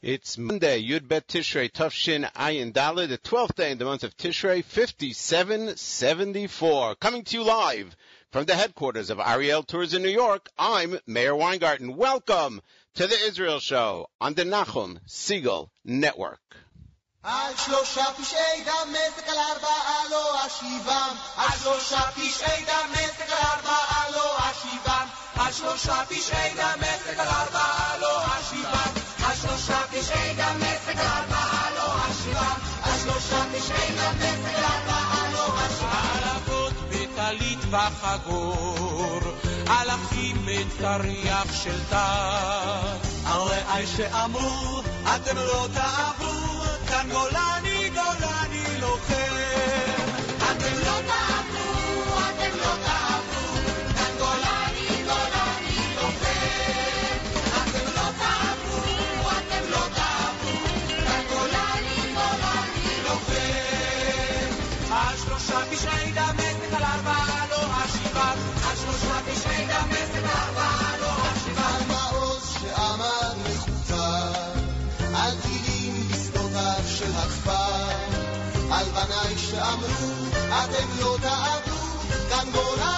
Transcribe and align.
It's 0.00 0.38
Monday, 0.38 0.80
Yud 0.80 1.08
Bet 1.08 1.26
Tishrei, 1.26 1.68
Tafshin 1.68 2.30
Ayin 2.34 2.72
Dalet, 2.72 3.08
the 3.08 3.18
12th 3.18 3.56
day 3.56 3.72
in 3.72 3.78
the 3.78 3.84
month 3.84 4.04
of 4.04 4.16
Tishrei, 4.16 4.64
5774. 4.64 6.94
Coming 6.94 7.24
to 7.24 7.36
you 7.36 7.42
live 7.42 7.96
from 8.30 8.44
the 8.44 8.54
headquarters 8.54 9.10
of 9.10 9.18
Ariel 9.18 9.64
Tours 9.64 9.94
in 9.94 10.02
New 10.02 10.08
York, 10.08 10.50
I'm 10.56 11.00
Meir 11.08 11.34
Weingarten. 11.34 11.96
Welcome 11.96 12.60
to 12.94 13.08
the 13.08 13.16
Israel 13.26 13.58
Show 13.58 14.08
on 14.20 14.34
the 14.34 14.44
Nachum 14.44 15.00
Segal 15.08 15.70
Network. 15.84 16.38
על 17.22 17.56
שלושה 17.56 18.04
פשעי 18.04 18.64
דם 18.64 18.94
על 19.26 19.38
ארבעה 19.38 20.08
לא 20.10 20.46
אשיבם 20.46 21.16
על 21.36 21.58
שלושה 21.62 22.10
פשעי 22.10 22.64
דם 22.64 22.92
על 22.94 23.10
ארבעה 23.32 24.10
לא 24.10 24.36
אשיבם 24.38 25.06
על 25.36 25.52
שלושה 25.52 26.04
פשעי 26.08 26.54
דם 26.54 26.80
על 27.18 27.28
ארבעה 27.28 27.98
לא 27.98 28.22
אשיבם 28.40 28.97
השלושה 29.32 29.78
תשעי 29.90 30.34
גם 30.38 30.56
נפק 30.58 30.96
לארבעה 30.96 31.70
לא 31.76 31.94
השבעה. 32.04 32.54
השלושה 32.82 33.44
תשעי 33.52 33.96
גם 33.98 34.14
נפק 34.16 34.58
לארבעה 34.58 35.30
לא 35.32 35.60
השבעה. 35.60 36.32
ערבות 36.32 36.72
בטלית 36.88 37.58
וחגור 37.70 39.20
הלכים 39.66 40.46
בתרי"ח 40.46 41.62
של 41.62 41.84
תת 41.90 43.08
הרעי 43.24 43.86
שאמרו 43.86 44.80
אתם 45.16 45.36
לא 45.36 45.68
תעברו 45.74 46.62
כאן 46.88 47.08
גולני 47.12 47.90
גולני 47.90 48.80
לוחם. 48.80 49.47
על 78.77 78.85
בניי 78.89 79.37
שאמרו 79.37 80.13
אתם 80.63 80.87
לא 80.99 81.17
תעברו 81.21 81.97
כאן 82.29 82.47
גולני 82.51 82.96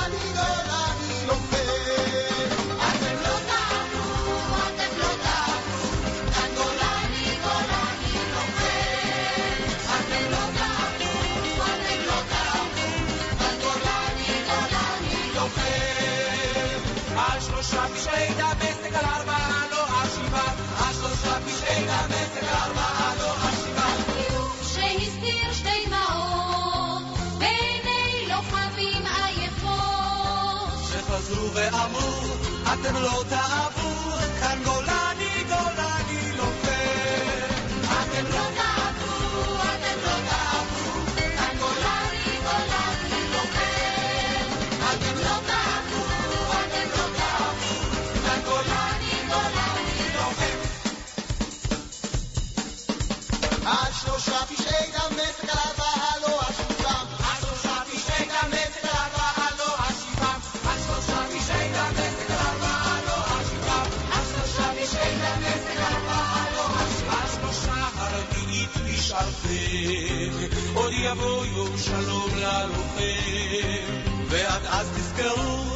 שחזרו 31.20 31.54
ואמרו 31.54 32.34
אתם 32.72 32.94
לא 32.94 33.24
תעברו 33.28 34.16
כאן 34.40 34.58
גולני 34.64 35.44
גולני 35.48 36.32
לוחם 36.36 37.60
אתם 37.86 38.26
לא 38.26 38.44
תעברו 38.54 38.69
יבוא 71.02 71.44
יום 71.46 71.78
שלום 71.78 72.30
ללוחם 72.34 73.00
ועד 74.28 74.62
אז 74.66 74.90
תזכרו, 74.96 75.69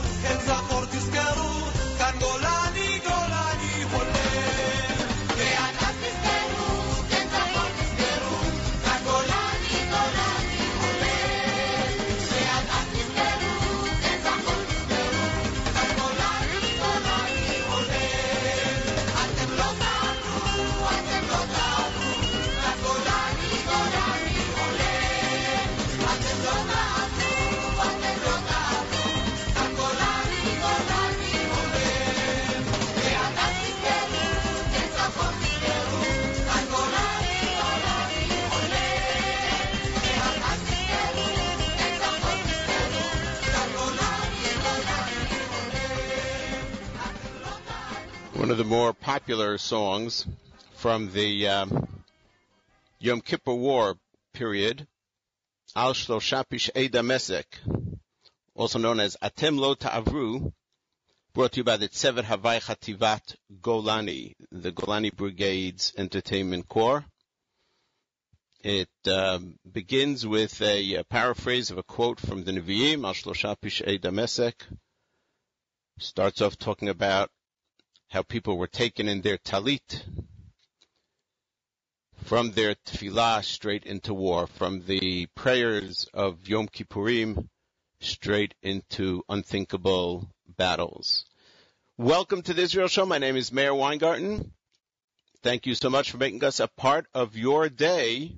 of 48.55 48.59
the 48.59 48.65
more 48.65 48.93
popular 48.93 49.59
songs 49.59 50.29
from 50.75 51.11
the 51.11 51.49
um, 51.49 51.89
Yom 53.01 53.21
Kippur 53.21 53.53
War 53.53 53.97
period, 54.33 54.87
Al 55.75 55.93
Shlosha 55.93 56.45
Pish'ei 56.49 56.89
Damesek, 56.89 57.47
also 58.55 58.79
known 58.79 59.01
as 59.01 59.17
Atem 59.21 59.59
Lo 59.59 59.75
Ta'avru, 59.75 60.53
brought 61.33 61.51
to 61.51 61.57
you 61.57 61.65
by 61.65 61.77
the 61.77 61.89
Tzevet 61.89 62.23
Havai 62.23 62.61
Chativat 62.63 63.35
Golani, 63.61 64.35
the 64.53 64.71
Golani 64.71 65.13
Brigade's 65.13 65.93
Entertainment 65.97 66.69
Corps. 66.69 67.05
It 68.63 68.89
um, 69.09 69.59
begins 69.69 70.25
with 70.25 70.63
a, 70.63 70.99
uh 70.99 71.03
paraphrase 71.11 71.73
of 71.73 71.79
a 71.79 71.83
quote 71.83 72.21
from 72.21 72.45
the 72.45 72.53
Nevi'im, 72.53 73.05
Al 73.05 73.15
Shlosha 73.15 73.57
Pish'ei 73.61 73.99
Damesek. 73.99 74.55
Starts 75.99 76.41
off 76.41 76.57
talking 76.57 76.89
about 76.89 77.33
how 78.15 78.23
people 78.23 78.57
were 78.57 78.69
taken 78.69 79.09
in 79.09 79.23
their 79.23 79.39
talit 79.39 80.05
from 82.23 82.53
their 82.53 82.77
tefillah 82.87 83.43
straight 83.43 83.85
into 83.85 84.15
war, 84.15 84.47
from 84.47 84.85
the 84.87 85.27
prayers 85.35 86.09
of 86.15 86.49
Yom 86.49 86.69
Kippurim 86.69 87.49
straight 87.99 88.55
into 88.63 89.25
unthinkable 89.29 90.31
battles. 90.57 91.25
Welcome 91.99 92.43
to 92.43 92.55
the 92.55 92.63
Israel 92.63 92.87
Show. 92.87 93.05
My 93.05 93.19
name 93.19 93.35
is 93.35 93.51
Meir 93.51 93.75
Weingarten. 93.75 94.53
Thank 95.43 95.67
you 95.67 95.75
so 95.75 95.91
much 95.91 96.13
for 96.13 96.19
making 96.19 96.45
us 96.45 96.61
a 96.61 96.69
part 96.69 97.07
of 97.15 97.37
your 97.37 97.69
day. 97.69 98.37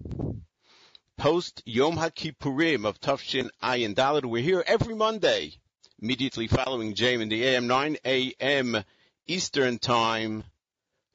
Post 1.19 1.61
Yom 1.67 1.97
HaKippurim 1.97 2.87
of 2.87 2.99
Tufshin 2.99 3.51
Ayin 3.63 3.95
Dalad. 3.95 4.25
We're 4.25 4.43
here 4.43 4.65
every 4.67 4.95
Monday, 4.95 5.53
immediately 6.01 6.47
following 6.47 6.95
JM 6.95 7.21
in 7.21 7.29
the 7.29 7.45
AM, 7.45 7.67
9 7.67 7.99
a.m. 8.07 8.83
Eastern 9.29 9.79
Time, 9.79 10.45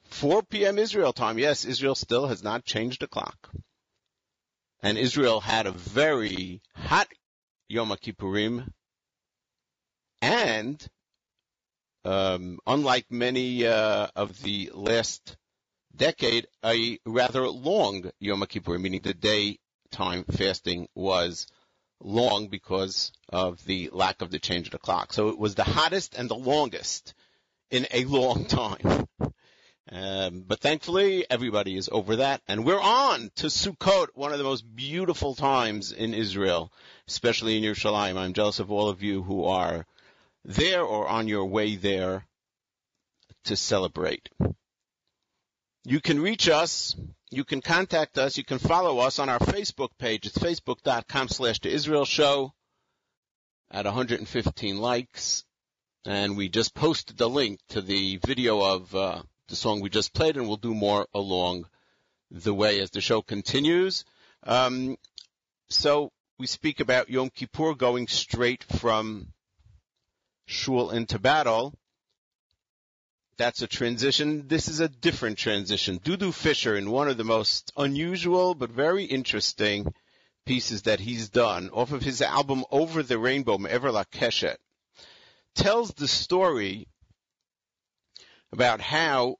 4 0.04 0.42
p.m. 0.42 0.78
Israel 0.78 1.12
time. 1.12 1.38
Yes, 1.38 1.64
Israel 1.64 1.94
still 1.94 2.26
has 2.26 2.42
not 2.42 2.64
changed 2.64 3.00
the 3.00 3.06
clock. 3.06 3.50
And 4.82 4.98
Israel 4.98 5.40
had 5.40 5.66
a 5.66 5.72
very 5.72 6.60
hot 6.74 7.08
Yom 7.68 7.90
Kippurim. 7.90 8.68
And, 10.20 10.86
um, 12.04 12.58
unlike 12.66 13.06
many, 13.10 13.66
uh, 13.66 14.08
of 14.14 14.42
the 14.42 14.70
last 14.74 15.36
decade, 15.96 16.46
a 16.64 16.98
rather 17.06 17.48
long 17.48 18.10
Yom 18.18 18.44
Kippur, 18.46 18.78
meaning 18.78 19.00
the 19.00 19.14
daytime 19.14 20.24
fasting 20.24 20.88
was 20.94 21.46
long 22.00 22.48
because 22.48 23.12
of 23.28 23.64
the 23.64 23.88
lack 23.92 24.20
of 24.20 24.30
the 24.30 24.38
change 24.38 24.66
of 24.66 24.72
the 24.72 24.78
clock. 24.78 25.12
So 25.12 25.28
it 25.28 25.38
was 25.38 25.54
the 25.54 25.64
hottest 25.64 26.14
and 26.14 26.28
the 26.28 26.34
longest 26.34 27.14
in 27.72 27.88
a 27.90 28.04
long 28.04 28.44
time. 28.60 29.08
Um, 29.90 30.44
but 30.46 30.60
thankfully, 30.60 31.26
everybody 31.28 31.76
is 31.76 31.88
over 31.90 32.16
that, 32.16 32.40
and 32.46 32.64
we're 32.64 32.80
on 32.80 33.30
to 33.36 33.48
Sukkot, 33.48 34.08
one 34.14 34.32
of 34.32 34.38
the 34.38 34.44
most 34.44 34.64
beautiful 34.76 35.34
times 35.34 35.90
in 35.90 36.14
Israel, 36.14 36.72
especially 37.08 37.56
in 37.58 37.64
Yerushalayim. 37.64 38.16
I'm 38.16 38.32
jealous 38.32 38.60
of 38.60 38.70
all 38.70 38.88
of 38.88 39.02
you 39.02 39.22
who 39.22 39.44
are 39.44 39.84
there 40.44 40.82
or 40.82 41.08
on 41.08 41.28
your 41.28 41.46
way 41.46 41.76
there 41.76 42.24
to 43.44 43.56
celebrate. 43.56 44.28
You 45.84 46.00
can 46.00 46.22
reach 46.22 46.48
us. 46.48 46.94
You 47.30 47.44
can 47.44 47.60
contact 47.60 48.18
us. 48.18 48.38
You 48.38 48.44
can 48.44 48.58
follow 48.58 49.00
us 49.00 49.18
on 49.18 49.28
our 49.28 49.40
Facebook 49.40 49.90
page. 49.98 50.26
It's 50.26 50.38
facebook.com 50.38 51.28
slash 51.28 51.58
the 51.58 51.70
Israel 51.70 52.04
show 52.04 52.52
at 53.70 53.84
115 53.84 54.78
likes. 54.78 55.44
And 56.04 56.36
we 56.36 56.48
just 56.48 56.74
posted 56.74 57.16
the 57.16 57.28
link 57.28 57.60
to 57.68 57.80
the 57.80 58.16
video 58.16 58.60
of 58.60 58.94
uh, 58.94 59.22
the 59.48 59.56
song 59.56 59.80
we 59.80 59.88
just 59.90 60.14
played, 60.14 60.36
and 60.36 60.48
we'll 60.48 60.56
do 60.56 60.74
more 60.74 61.06
along 61.14 61.66
the 62.30 62.54
way 62.54 62.80
as 62.80 62.90
the 62.90 63.00
show 63.00 63.22
continues. 63.22 64.04
Um, 64.42 64.96
so 65.68 66.10
we 66.38 66.46
speak 66.46 66.80
about 66.80 67.10
Yom 67.10 67.30
Kippur 67.30 67.74
going 67.74 68.08
straight 68.08 68.64
from 68.64 69.28
shul 70.46 70.90
into 70.90 71.18
battle. 71.18 71.74
That's 73.36 73.62
a 73.62 73.66
transition. 73.66 74.48
This 74.48 74.68
is 74.68 74.80
a 74.80 74.88
different 74.88 75.38
transition. 75.38 75.98
Dudu 75.98 76.34
Fisher, 76.34 76.76
in 76.76 76.90
one 76.90 77.08
of 77.08 77.16
the 77.16 77.24
most 77.24 77.72
unusual 77.76 78.54
but 78.54 78.70
very 78.70 79.04
interesting 79.04 79.92
pieces 80.44 80.82
that 80.82 81.00
he's 81.00 81.28
done 81.28 81.70
off 81.70 81.92
of 81.92 82.02
his 82.02 82.20
album 82.20 82.64
Over 82.70 83.02
the 83.02 83.18
Rainbow, 83.18 83.58
Me'ever 83.58 83.90
Lakeshet, 83.90 84.56
tells 85.54 85.92
the 85.94 86.08
story 86.08 86.86
about 88.52 88.80
how 88.80 89.36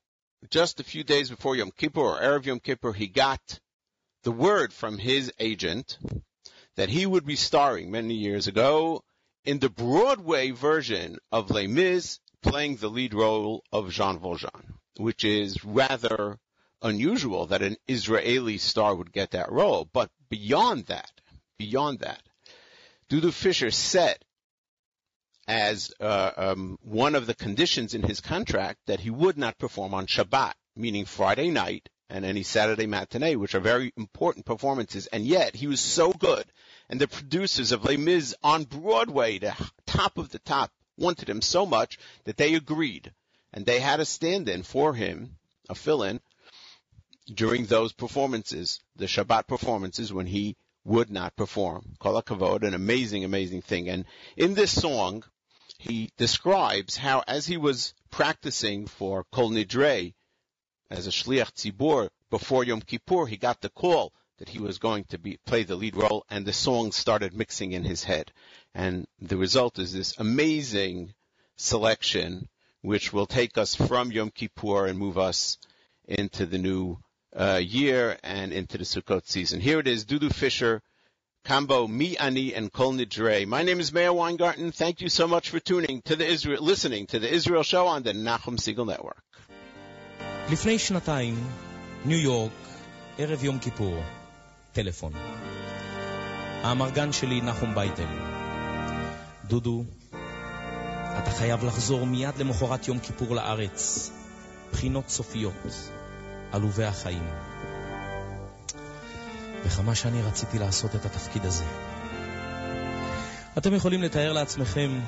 just 0.51 0.81
a 0.81 0.85
few 0.85 1.05
days 1.05 1.31
before 1.31 1.57
Yom 1.57 1.71
Kippur 1.71 2.01
or 2.01 2.21
Erev 2.21 2.47
Yom 2.47 2.61
Kippur, 2.61 2.93
he 2.93 3.07
got 3.07 3.61
the 4.23 4.33
word 4.33 4.73
from 4.73 4.99
his 4.99 5.33
agent 5.39 5.99
that 6.77 6.89
he 6.89 7.07
would 7.07 7.27
be 7.27 7.37
starring 7.37 7.91
many 7.91 8.15
years 8.15 8.47
ago 8.47 9.03
in 9.45 9.59
the 9.59 9.69
Broadway 9.69 10.51
version 10.51 11.19
of 11.31 11.51
Les 11.51 11.67
Mis, 11.67 12.21
playing 12.43 12.77
the 12.77 12.89
lead 12.89 13.15
role 13.15 13.65
of 13.73 13.91
Jean 13.91 14.19
Valjean, 14.19 14.79
which 14.97 15.25
is 15.25 15.65
rather 15.65 16.39
unusual 16.81 17.47
that 17.47 17.63
an 17.63 17.77
Israeli 17.87 18.59
star 18.59 18.95
would 18.95 19.13
get 19.13 19.33
that 19.33 19.53
role. 19.53 19.89
But 19.93 20.11
beyond 20.29 20.87
that, 20.87 21.21
beyond 21.59 22.01
that, 22.01 22.23
Dudu 23.09 23.33
Fisher 23.33 23.71
set 23.71 24.25
as 25.49 25.93
uh, 26.01 26.31
um, 26.37 26.79
one 26.83 27.15
of 27.15 27.27
the 27.27 27.35
conditions 27.35 27.95
in 27.95 28.03
his 28.03 28.21
contract 28.21 28.79
that 28.87 29.01
he 29.01 29.11
would 29.11 29.37
not 29.37 29.59
perform 29.59 29.95
on 29.95 30.07
Shabbat, 30.07 30.55
meaning 30.77 31.05
Friday 31.05 31.51
night 31.51 31.89
and 32.09 32.25
any 32.25 32.43
Saturday 32.43 32.87
matinee, 32.87 33.37
which 33.37 33.55
are 33.55 33.61
very 33.61 33.93
important 33.97 34.47
performances. 34.47 35.07
And 35.07 35.25
yet 35.25 35.57
he 35.57 35.67
was 35.67 35.81
so 35.81 36.13
good, 36.13 36.45
and 36.89 37.01
the 37.01 37.09
producers 37.09 37.73
of 37.73 37.85
Les 37.85 37.97
Mis 37.97 38.35
on 38.43 38.65
Broadway, 38.65 39.39
the 39.39 39.55
top 39.87 40.19
of 40.19 40.31
the 40.31 40.39
top, 40.39 40.71
wanted 40.99 41.29
him 41.29 41.41
so 41.41 41.65
much 41.65 41.99
that 42.25 42.37
they 42.37 42.55
agreed, 42.55 43.13
and 43.53 43.65
they 43.65 43.81
had 43.81 43.99
a 43.99 44.05
stand-in 44.05 44.63
for 44.63 44.95
him, 44.95 45.37
a 45.69 45.75
fill-in, 45.75 46.21
during 47.33 47.67
those 47.67 47.93
performances, 47.93 48.81
the 48.97 49.07
Shabbat 49.07 49.47
performances, 49.47 50.13
when 50.13 50.27
he 50.27 50.57
would 50.85 51.11
not 51.11 51.37
perform. 51.37 51.95
Kol 51.99 52.21
Kavod, 52.23 52.63
an 52.63 52.75
amazing, 52.75 53.25
amazing 53.25 53.63
thing. 53.63 53.89
And 53.89 54.05
in 54.37 54.55
this 54.55 54.73
song, 54.73 55.25
he 55.83 56.11
describes 56.17 56.97
how 56.97 57.25
as 57.27 57.47
he 57.47 57.57
was 57.57 57.93
practicing 58.11 58.87
for 58.87 59.25
Kol 59.33 59.51
Nidre 59.51 60.15
as 60.89 61.09
a 61.09 61.11
Shliach 61.11 61.53
Tzibur 61.55 62.09
before 62.31 62.63
Yom 62.63 62.83
Kippur, 62.83 63.27
he 63.27 63.37
got 63.37 63.61
the 63.61 63.69
call 63.69 64.13
that 64.39 64.49
he 64.49 64.61
was 64.61 64.79
going 64.79 65.05
to 65.05 65.19
be, 65.19 65.39
play 65.45 65.65
the 65.65 65.75
lead 65.75 65.97
role 65.97 66.25
and 66.31 66.47
the 66.47 66.53
song 66.53 66.93
started 66.93 67.35
mixing 67.35 67.73
in 67.73 67.83
his 67.83 68.05
head. 68.05 68.31
And 68.73 69.09
the 69.21 69.37
result 69.37 69.81
is 69.81 69.93
this 69.93 70.17
amazing 70.19 71.15
selection 71.57 72.49
which 72.83 73.13
will 73.13 73.27
take 73.27 73.59
us 73.59 73.75
from 73.75 74.13
Yom 74.13 74.31
Kippur 74.31 74.87
and 74.87 74.97
move 74.97 75.19
us 75.19 75.59
into 76.07 76.47
the 76.47 76.59
new 76.59 76.99
uh, 77.35 77.61
year 77.61 78.19
and 78.23 78.53
into 78.53 78.79
the 78.79 78.85
Sukkot 78.85 79.27
season. 79.27 79.61
Here 79.61 79.81
it 79.81 79.89
is, 79.89 80.05
Dudu 80.05 80.33
Fisher, 80.33 80.81
combo 81.45 81.89
Mi 81.89 82.17
Ani 82.17 82.55
and 82.55 82.73
Kol 82.73 82.93
Nidre. 82.93 83.47
My 83.47 83.63
name 83.63 83.81
is 83.81 83.93
Meir 83.93 84.13
Weingarten. 84.13 84.71
Thank 84.71 85.01
you 85.01 85.09
so 85.09 85.27
much 85.27 85.51
for 85.51 85.59
tuning 85.59 86.01
to 86.03 86.15
the 86.15 86.27
Israel, 86.27 86.63
listening 86.63 87.07
to 87.07 87.19
the 87.19 87.33
Israel 87.33 87.65
Show 87.65 87.87
on 87.89 88.03
the 88.03 88.13
Nachum 88.13 88.59
Segal 88.59 88.87
Network. 88.87 89.23
לפני 90.51 90.79
שנתיים, 90.79 91.51
ניו 92.05 92.19
יורק, 92.19 92.53
ערב 93.19 93.45
יום 93.45 93.59
כיפור, 93.59 94.03
טלפון. 94.73 95.13
האמרגן 96.63 97.13
שלי 97.13 97.41
נחום 97.41 97.75
בייטל. 97.75 98.09
דודו, 99.45 99.85
אתה 101.19 101.31
חייב 101.31 101.65
לחזור 101.65 102.07
מיד 102.07 102.37
למחרת 102.39 102.89
יום 102.89 102.99
כיפור 102.99 103.35
לארץ. 103.35 104.11
בחינות 104.73 105.09
סופיות, 105.09 105.91
עלובי 106.53 106.85
החיים. 106.85 107.29
וכמה 109.65 109.95
שאני 109.95 110.23
רציתי 110.23 110.59
לעשות 110.59 110.95
את 110.95 111.05
התפקיד 111.05 111.45
הזה. 111.45 111.65
אתם 113.59 113.75
יכולים 113.75 114.03
לתאר 114.03 114.33
לעצמכם 114.33 115.01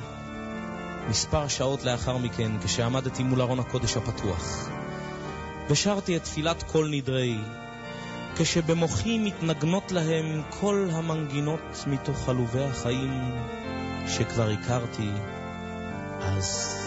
מספר 1.08 1.48
שעות 1.48 1.84
לאחר 1.84 2.16
מכן, 2.16 2.52
כשעמדתי 2.64 3.22
מול 3.22 3.40
ארון 3.40 3.58
הקודש 3.58 3.96
הפתוח, 3.96 4.68
ושרתי 5.70 6.16
את 6.16 6.24
תפילת 6.24 6.62
כל 6.62 6.88
נדרי, 6.90 7.38
כשבמוחי 8.36 9.18
מתנגנות 9.18 9.92
להם 9.92 10.42
כל 10.60 10.88
המנגינות 10.92 11.84
מתוך 11.86 12.28
עלובי 12.28 12.64
החיים 12.64 13.34
שכבר 14.08 14.50
הכרתי 14.50 15.10
אז. 16.20 16.78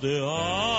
de 0.00 0.20
ar. 0.20 0.75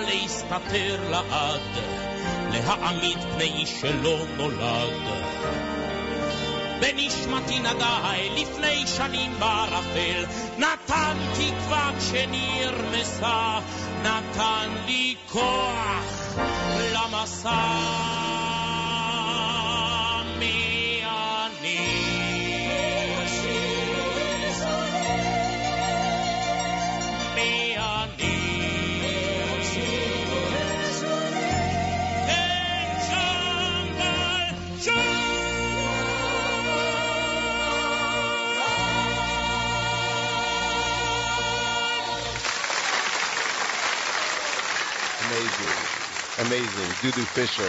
להסתתר 0.00 1.10
לעד, 1.10 1.41
להעמיד 2.83 3.17
פני 3.35 3.43
איש 3.43 3.81
שלא 3.81 4.17
נולד. 4.37 4.93
בנשמתי 6.81 7.59
נגע 7.59 8.11
לפני 8.35 8.87
שנים 8.87 9.31
בערפל, 9.39 10.25
נתן 10.57 11.17
תקווה 11.33 11.91
כשנרמסה, 11.99 13.59
נתן 14.03 14.69
לי 14.85 15.15
כוח 15.31 16.37
למסע. 16.93 18.12
Dudu 47.03 47.25
Fisher 47.25 47.67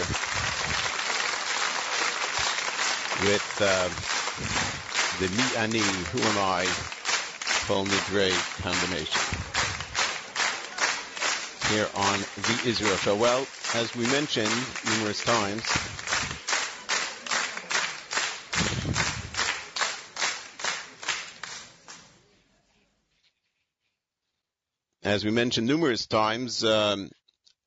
with 3.27 3.57
uh, 3.59 3.89
the 5.19 5.27
Mi 5.35 5.43
Ani, 5.57 5.79
Who 5.79 6.19
Am 6.21 6.37
I, 6.37 6.65
Kol 7.67 7.85
Nidre 7.85 8.31
combination. 8.61 9.21
Here 11.69 11.89
on 11.95 12.19
the 12.37 12.69
Israel 12.69 12.95
Show. 12.95 13.17
Well, 13.17 13.45
as 13.73 13.93
we 13.93 14.07
mentioned 14.07 14.47
numerous 14.85 15.21
times, 15.21 15.65
as 25.03 25.25
we 25.25 25.31
mentioned 25.31 25.67
numerous 25.67 26.05
times, 26.05 26.63
um, 26.63 27.11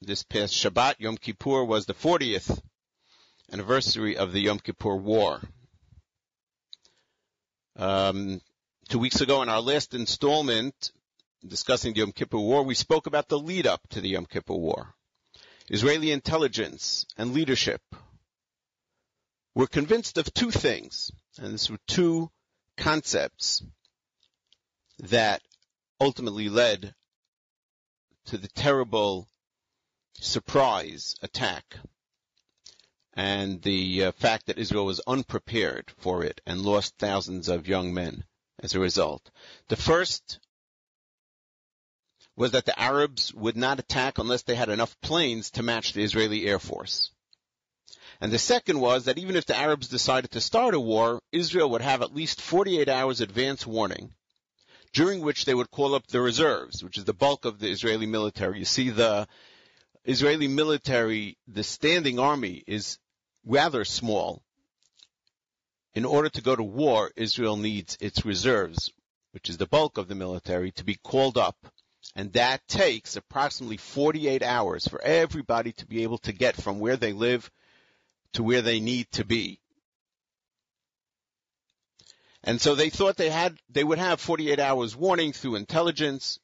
this 0.01 0.23
past 0.23 0.55
Shabbat, 0.55 0.97
Yom 0.99 1.17
Kippur, 1.17 1.65
was 1.65 1.87
the 1.87 1.95
40th 1.95 2.61
anniversary 3.53 4.17
of 4.17 4.33
the 4.33 4.41
Yom 4.41 4.59
Kippur 4.59 4.97
War. 4.97 5.41
Um, 7.77 8.41
two 8.89 8.99
weeks 8.99 9.21
ago 9.21 9.43
in 9.43 9.49
our 9.49 9.61
last 9.61 9.95
installment 9.95 10.93
discussing 11.47 11.95
the 11.95 12.01
Yom 12.01 12.13
Kippur 12.13 12.39
War, 12.39 12.63
we 12.63 12.75
spoke 12.75 13.07
about 13.07 13.29
the 13.29 13.39
lead 13.39 13.67
up 13.67 13.81
to 13.91 14.01
the 14.01 14.11
Yom 14.11 14.27
Kippur 14.27 14.55
War. 14.55 14.95
Israeli 15.69 16.13
intelligence 16.13 17.05
and 17.17 17.35
leadership 17.35 17.83
were 19.55 19.67
convinced 19.67 20.17
of 20.19 20.33
two 20.33 20.51
things, 20.51 21.11
and 21.39 21.53
these 21.53 21.71
were 21.71 21.79
two 21.87 22.31
concepts 22.77 23.63
that 25.01 25.43
ultimately 26.01 26.49
led 26.49 26.95
to 28.27 28.39
the 28.39 28.49
terrible 28.49 29.29
surprise 30.21 31.15
attack 31.23 31.77
and 33.19 33.61
the 33.63 34.05
uh, 34.05 34.13
fact 34.13 34.47
that 34.47 34.59
Israel 34.59 34.87
was 34.87 35.01
unprepared 35.07 35.93
for 35.99 36.23
it 36.23 36.41
and 36.47 36.61
lost 36.63 36.95
thousands 36.99 37.49
of 37.49 37.67
young 37.67 37.93
men 37.93 38.25
as 38.61 38.75
a 38.75 38.81
result. 38.81 39.31
The 39.69 39.77
first 39.77 40.39
was 42.37 42.53
that 42.53 42.65
the 42.65 42.81
Arabs 42.81 43.35
would 43.35 43.57
not 43.57 43.81
attack 43.81 44.19
unless 44.19 44.43
they 44.43 44.55
had 44.55 44.69
enough 44.69 45.01
planes 45.01 45.51
to 45.51 45.65
match 45.65 45.93
the 45.93 46.05
Israeli 46.05 46.47
Air 46.47 46.61
Force. 46.61 47.11
And 48.21 48.31
the 48.31 48.39
second 48.39 48.79
was 48.79 49.07
that 49.07 49.19
even 49.19 49.35
if 49.35 49.47
the 49.47 49.57
Arabs 49.57 49.89
decided 49.89 50.31
to 50.31 50.41
start 50.41 50.75
a 50.75 50.81
war, 50.81 51.21
Israel 51.33 51.71
would 51.71 51.83
have 51.83 52.03
at 52.03 52.15
least 52.15 52.41
48 52.41 52.89
hours 52.89 53.21
advance 53.21 53.67
warning, 53.67 54.13
during 54.93 55.23
which 55.23 55.45
they 55.45 55.55
would 55.55 55.73
call 55.73 55.97
up 55.97 56.07
the 56.07 56.21
reserves, 56.21 56.85
which 56.85 56.99
is 56.99 57.05
the 57.05 57.13
bulk 57.13 57.45
of 57.45 57.59
the 57.59 57.69
Israeli 57.69 58.07
military. 58.07 58.61
You 58.61 58.65
see 58.65 58.91
the 58.91 59.27
Israeli 60.09 60.49
military, 60.49 61.37
the 61.47 61.63
standing 61.63 62.19
army 62.19 62.65
is 62.67 62.99
rather 63.45 63.85
small. 63.85 64.43
In 65.93 66.07
order 66.07 66.31
to 66.31 66.41
go 66.41 66.57
to 66.57 66.63
war, 66.63 67.13
Israel 67.15 67.59
needs 67.59 67.99
its 68.01 68.25
reserves, 68.25 68.91
which 69.33 69.51
is 69.51 69.59
the 69.59 69.67
bulk 69.67 69.99
of 69.99 70.09
the 70.09 70.15
military, 70.15 70.73
to 70.73 70.85
be 70.85 70.95
called 70.95 71.37
up. 71.37 71.59
And 72.17 72.33
that 72.33 72.67
takes 72.69 73.17
approximately 73.17 73.77
48 73.77 74.43
hours 74.43 74.89
for 74.89 74.99
everybody 75.03 75.73
to 75.73 75.87
be 75.87 76.05
able 76.05 76.19
to 76.19 76.33
get 76.33 76.57
from 76.57 76.81
where 76.81 76.97
they 76.97 77.13
live 77.13 77.51
to 78.33 78.43
where 78.43 78.63
they 78.63 78.81
need 78.81 79.11
to 79.13 79.27
be. 79.27 79.61
And 82.43 82.63
so 82.63 82.75
they 82.75 82.89
thought 82.89 83.19
they 83.19 83.29
had, 83.29 83.59
they 83.69 83.85
would 83.85 83.99
have 83.99 84.23
48 84.23 84.59
hours 84.59 84.97
warning 84.97 85.35
through 85.35 85.57
intelligence 85.57 86.39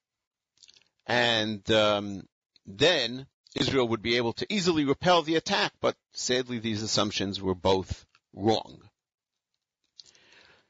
and 1.06 1.70
um, 1.70 2.28
then 2.66 3.26
Israel 3.54 3.88
would 3.88 4.02
be 4.02 4.16
able 4.16 4.32
to 4.34 4.46
easily 4.52 4.84
repel 4.84 5.22
the 5.22 5.36
attack. 5.36 5.72
But 5.80 5.96
sadly, 6.12 6.58
these 6.58 6.82
assumptions 6.82 7.40
were 7.40 7.54
both 7.54 8.06
wrong. 8.32 8.82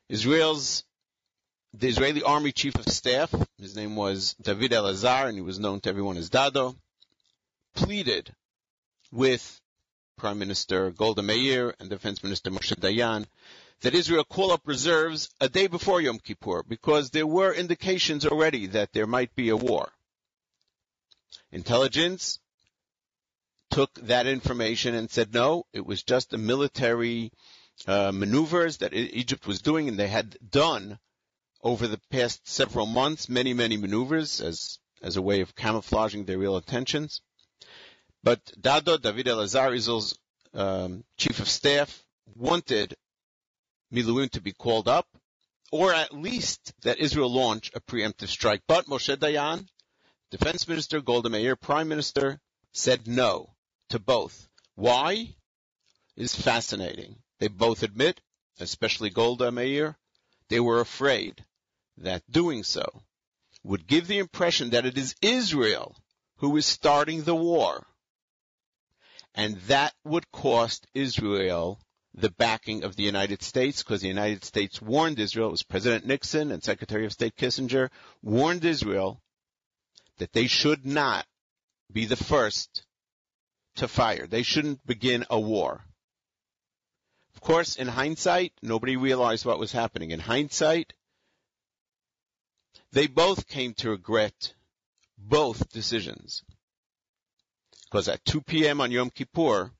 Israel's 0.08 0.84
the 1.76 1.88
Israeli 1.88 2.22
Army 2.22 2.52
Chief 2.52 2.76
of 2.76 2.86
Staff, 2.86 3.34
his 3.58 3.74
name 3.74 3.96
was 3.96 4.36
David 4.40 4.70
Elazar, 4.70 5.26
and 5.26 5.34
he 5.34 5.42
was 5.42 5.58
known 5.58 5.80
to 5.80 5.88
everyone 5.88 6.16
as 6.16 6.30
Dado, 6.30 6.76
pleaded 7.74 8.32
with 9.10 9.60
Prime 10.16 10.38
Minister 10.38 10.92
Golda 10.92 11.22
Meir 11.22 11.74
and 11.80 11.90
Defense 11.90 12.22
Minister 12.22 12.52
Moshe 12.52 12.76
Dayan 12.76 13.26
that 13.80 13.94
Israel 13.94 14.24
call 14.24 14.52
up 14.52 14.62
reserves 14.66 15.28
a 15.40 15.48
day 15.48 15.66
before 15.66 16.00
Yom 16.00 16.20
Kippur 16.20 16.62
because 16.62 17.10
there 17.10 17.26
were 17.26 17.52
indications 17.52 18.24
already 18.24 18.68
that 18.68 18.92
there 18.92 19.06
might 19.06 19.34
be 19.34 19.48
a 19.48 19.56
war. 19.56 19.90
Intelligence 21.50 22.38
took 23.74 23.92
that 24.06 24.28
information 24.28 24.94
and 24.94 25.10
said 25.10 25.34
no, 25.34 25.66
it 25.72 25.84
was 25.84 26.04
just 26.04 26.30
the 26.30 26.38
military 26.38 27.32
uh, 27.88 28.12
maneuvers 28.12 28.76
that 28.76 28.94
Egypt 28.94 29.48
was 29.48 29.62
doing, 29.62 29.88
and 29.88 29.98
they 29.98 30.06
had 30.06 30.38
done 30.48 30.96
over 31.60 31.88
the 31.88 32.00
past 32.08 32.46
several 32.46 32.86
months 32.86 33.28
many, 33.28 33.52
many 33.52 33.76
maneuvers 33.76 34.40
as 34.40 34.78
as 35.02 35.16
a 35.16 35.22
way 35.22 35.40
of 35.40 35.56
camouflaging 35.56 36.24
their 36.24 36.38
real 36.38 36.56
intentions. 36.56 37.20
But 38.22 38.40
Dado 38.60 38.96
David 38.96 39.26
Elazar, 39.26 39.74
Israel's 39.74 40.16
um, 40.54 41.02
chief 41.16 41.40
of 41.40 41.48
staff, 41.48 42.04
wanted 42.36 42.94
Miluim 43.92 44.30
to 44.30 44.40
be 44.40 44.52
called 44.52 44.86
up, 44.86 45.08
or 45.72 45.92
at 45.92 46.14
least 46.14 46.72
that 46.82 47.00
Israel 47.00 47.32
launch 47.32 47.72
a 47.74 47.80
preemptive 47.80 48.28
strike. 48.28 48.62
But 48.68 48.86
Moshe 48.86 49.16
Dayan, 49.16 49.66
Defense 50.30 50.68
Minister 50.68 51.00
Golda 51.00 51.28
Meir, 51.28 51.56
Prime 51.56 51.88
Minister, 51.88 52.40
said 52.72 53.08
no 53.08 53.53
to 53.94 54.00
both. 54.00 54.48
Why? 54.74 55.36
Is 56.16 56.34
fascinating. 56.34 57.14
They 57.38 57.46
both 57.46 57.84
admit, 57.84 58.20
especially 58.58 59.08
Golda 59.08 59.52
Meir, 59.52 59.96
they 60.48 60.58
were 60.58 60.80
afraid 60.80 61.44
that 61.98 62.28
doing 62.28 62.64
so 62.64 62.84
would 63.62 63.86
give 63.86 64.08
the 64.08 64.18
impression 64.18 64.70
that 64.70 64.84
it 64.84 64.98
is 64.98 65.14
Israel 65.22 65.96
who 66.38 66.56
is 66.56 66.66
starting 66.66 67.22
the 67.22 67.36
war. 67.36 67.86
And 69.32 69.60
that 69.68 69.94
would 70.02 70.28
cost 70.32 70.88
Israel 70.92 71.80
the 72.14 72.30
backing 72.30 72.82
of 72.82 72.96
the 72.96 73.04
United 73.04 73.44
States 73.44 73.84
because 73.84 74.00
the 74.00 74.08
United 74.08 74.42
States 74.44 74.82
warned 74.82 75.20
Israel, 75.20 75.48
it 75.48 75.52
was 75.52 75.62
President 75.62 76.04
Nixon 76.04 76.50
and 76.50 76.64
Secretary 76.64 77.06
of 77.06 77.12
State 77.12 77.36
Kissinger 77.36 77.90
warned 78.22 78.64
Israel 78.64 79.22
that 80.18 80.32
they 80.32 80.48
should 80.48 80.84
not 80.84 81.26
be 81.92 82.06
the 82.06 82.16
first 82.16 82.84
to 83.76 83.88
fire. 83.88 84.26
They 84.26 84.42
shouldn't 84.42 84.86
begin 84.86 85.24
a 85.30 85.38
war. 85.38 85.84
Of 87.34 87.40
course, 87.40 87.76
in 87.76 87.88
hindsight, 87.88 88.52
nobody 88.62 88.96
realized 88.96 89.44
what 89.44 89.58
was 89.58 89.72
happening. 89.72 90.10
In 90.10 90.20
hindsight, 90.20 90.92
they 92.92 93.06
both 93.06 93.48
came 93.48 93.74
to 93.74 93.90
regret 93.90 94.54
both 95.18 95.68
decisions. 95.70 96.44
Because 97.84 98.08
at 98.08 98.24
2 98.24 98.40
p.m. 98.42 98.80
on 98.80 98.92
Yom 98.92 99.10
Kippur, 99.10 99.72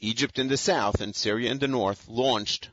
Egypt 0.00 0.38
in 0.38 0.48
the 0.48 0.56
south 0.56 1.00
and 1.00 1.14
Syria 1.14 1.50
in 1.50 1.58
the 1.58 1.68
north 1.68 2.06
launched 2.08 2.70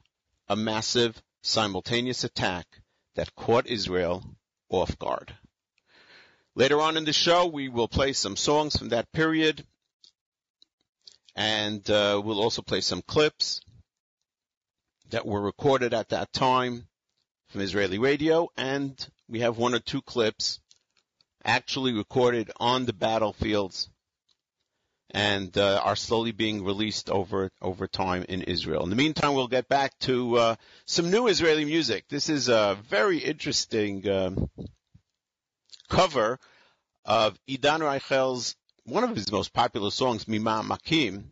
a 0.48 0.56
massive 0.56 1.22
simultaneous 1.42 2.24
attack 2.24 2.68
that 3.16 3.36
caught 3.36 3.68
Israel 3.68 4.24
off 4.70 4.98
guard. 5.00 5.36
Later 6.54 6.82
on 6.82 6.98
in 6.98 7.06
the 7.06 7.14
show, 7.14 7.46
we 7.48 7.68
will 7.68 7.88
play 7.88 8.14
some 8.14 8.38
songs 8.38 8.78
from 8.78 8.90
that 8.90 9.12
period 9.12 9.66
and 11.36 11.90
uh, 11.90 12.22
we'll 12.24 12.42
also 12.42 12.62
play 12.62 12.82
some 12.82 13.02
clips 13.02 13.62
that 15.10 15.26
were 15.26 15.42
recorded 15.42 15.94
at 15.94 16.10
that 16.10 16.32
time 16.34 16.88
from 17.50 17.62
Israeli 17.62 18.00
radio, 18.00 18.50
and 18.58 19.08
we 19.28 19.40
have 19.40 19.58
one 19.58 19.74
or 19.74 19.80
two 19.80 20.02
clips 20.02 20.60
actually 21.44 21.94
recorded 21.94 22.52
on 22.60 22.86
the 22.86 22.94
battlefields 22.94 23.90
and 25.12 25.58
uh, 25.58 25.80
are 25.84 25.96
slowly 25.96 26.32
being 26.32 26.66
released 26.66 27.10
over 27.10 27.52
over 27.62 27.88
time 27.88 28.26
in 28.28 28.42
Israel. 28.42 28.84
In 28.84 28.90
the 28.90 28.96
meantime, 28.96 29.36
we'll 29.36 29.48
get 29.48 29.70
back 29.70 29.98
to 30.00 30.38
uh, 30.38 30.56
some 30.86 31.12
new 31.12 31.28
Israeli 31.28 31.64
music. 31.64 32.06
This 32.10 32.30
is 32.30 32.50
a 32.50 32.78
very 32.90 33.20
interesting 33.20 34.08
um, 34.10 34.50
cover 35.90 36.40
of 37.06 37.40
Idan 37.48 37.82
Reichel's 37.82 38.56
one 38.86 39.04
of 39.04 39.16
his 39.16 39.32
most 39.32 39.52
popular 39.52 39.90
songs, 39.90 40.28
Mima 40.28 40.64
Makim, 40.64 41.32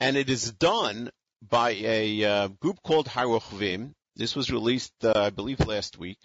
and 0.00 0.16
it 0.16 0.28
is 0.28 0.50
done 0.52 1.10
by 1.48 1.70
a 1.70 2.24
uh, 2.24 2.48
group 2.48 2.82
called 2.82 3.06
Harochvim. 3.06 3.94
This 4.16 4.34
was 4.34 4.50
released, 4.50 4.92
uh, 5.04 5.12
I 5.14 5.30
believe, 5.30 5.60
last 5.60 5.96
week, 5.96 6.18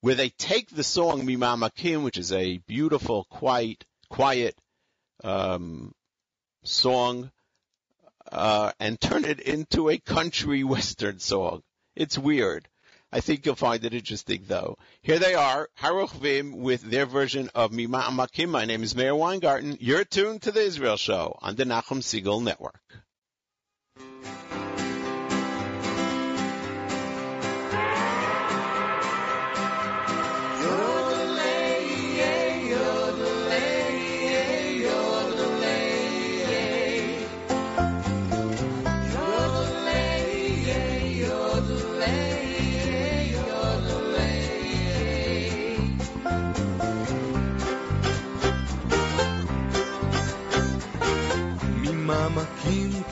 where 0.00 0.14
they 0.14 0.28
take 0.30 0.70
the 0.70 0.84
song 0.84 1.26
Mima 1.26 1.56
Makim, 1.56 2.04
which 2.04 2.16
is 2.16 2.32
a 2.32 2.58
beautiful, 2.58 3.24
quiet, 3.24 3.84
quiet 4.08 4.56
um, 5.24 5.92
song, 6.62 7.32
uh, 8.30 8.70
and 8.78 9.00
turn 9.00 9.24
it 9.24 9.40
into 9.40 9.90
a 9.90 9.98
country 9.98 10.62
western 10.64 11.18
song. 11.18 11.62
It's 11.96 12.16
weird. 12.16 12.68
I 13.10 13.20
think 13.20 13.46
you'll 13.46 13.54
find 13.54 13.82
it 13.84 13.94
interesting 13.94 14.44
though. 14.46 14.76
Here 15.00 15.18
they 15.18 15.34
are, 15.34 15.70
Harochvim 15.80 16.58
with 16.58 16.82
their 16.82 17.06
version 17.06 17.50
of 17.54 17.72
Mima'amakim. 17.72 18.50
My 18.50 18.66
name 18.66 18.82
is 18.82 18.94
Meir 18.94 19.14
Weingarten. 19.14 19.78
You're 19.80 20.04
tuned 20.04 20.42
to 20.42 20.52
the 20.52 20.60
Israel 20.60 20.96
Show 20.96 21.38
on 21.40 21.56
the 21.56 21.64
Nachum 21.64 22.02
Segal 22.02 22.42
Network. 22.42 22.82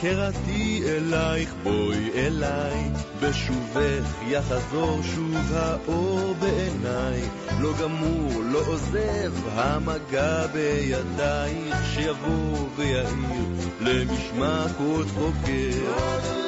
קראתי 0.01 0.83
אלייך, 0.87 1.55
בואי 1.63 2.11
אליי, 2.15 2.91
בשובך 3.21 4.15
יחזור 4.29 5.03
שוב 5.03 5.37
האור 5.53 6.35
בעיניי, 6.35 7.21
לא 7.61 7.73
גמור, 7.83 8.43
לא 8.45 8.59
עוזב, 8.67 9.33
המגע 9.47 10.47
בידייך, 10.47 11.77
שיבוא 11.95 12.69
ויעיר 12.77 13.47
למשמע 13.81 14.67
קול 14.79 15.05
חוקר. 15.09 15.97
קראתי 15.97 16.47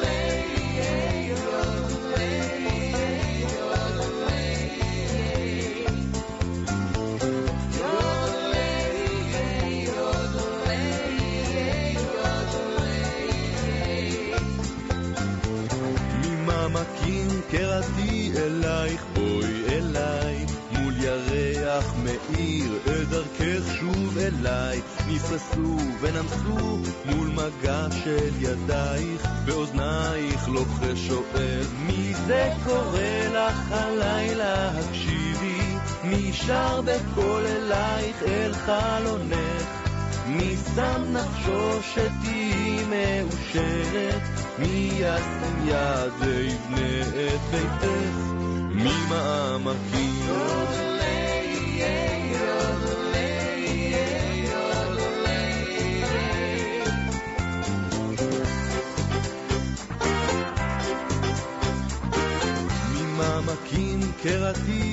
שר 36.49 36.81
בקול 36.81 37.47
אלייך 37.47 38.23
אל 38.23 38.53
חלונך, 38.55 39.69
מי 40.27 40.57
שם 40.75 41.03
נפשו 41.13 41.83
שתהיי 41.83 42.85
מאושרת, 42.85 44.23
מי 44.59 44.91
ישים 44.95 45.67
יד 45.67 46.13
ויבנה 46.21 47.01
את 47.01 47.41
ביתך. 47.51 48.19
ממעמקים. 48.71 50.19
ממעמקים 62.93 64.01
קראתי 64.23 64.88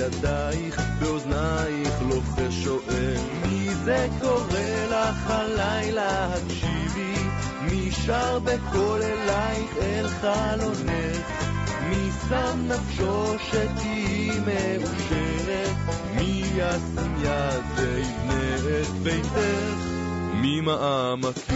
ידייך, 0.00 0.80
באוזנייך 1.00 2.02
לוחש 2.08 2.54
שואל, 2.64 3.16
מי 3.48 3.74
זה 3.74 4.08
קורא 4.20 4.86
לך 4.90 5.30
הלילה? 5.30 6.34
הקשיבי, 6.34 7.14
מי 7.62 7.90
שר 7.90 8.38
בקול 8.38 9.00
אלייך 9.02 9.76
אל 9.82 10.08
חלונך? 10.08 11.26
מי 11.88 12.10
שם 12.28 12.68
נפשו 12.68 13.38
שתהיי 13.38 14.30
מאושרת? 14.40 15.76
מי 16.14 16.42
ישים 16.56 17.16
יד 17.22 17.64
ויבנה 17.76 18.80
את 18.80 18.88
ביתך 19.02 19.38
ממעמקים? 20.34 21.49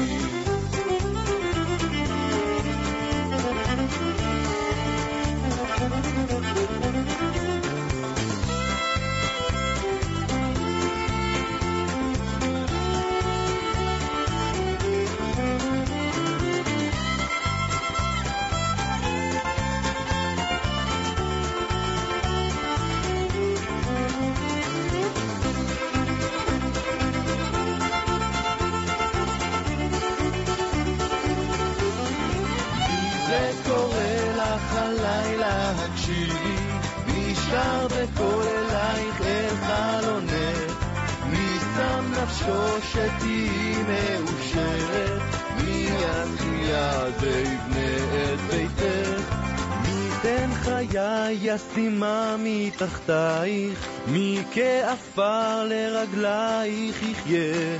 חיי 50.94 51.38
ישימה 51.42 52.36
מתחתייך, 52.38 53.88
מי 54.06 54.42
כעפר 54.52 55.64
לרגלייך 55.64 57.02
יחיה. 57.02 57.78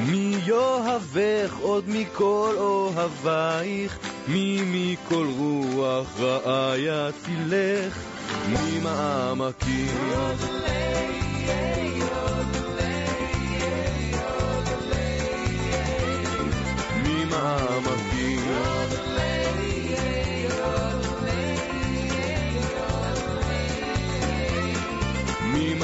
מי 0.00 0.36
יאהבך 0.46 1.56
עוד 1.60 1.84
מכל 1.88 2.54
אוהבייך, 2.56 3.98
מי 4.28 4.60
מכל 4.64 5.26
רוח 5.36 6.20
רעה 6.20 6.74
יצילך, 6.78 7.98
ממעמקים. 8.48 9.86
ממעמקים. 17.04 18.05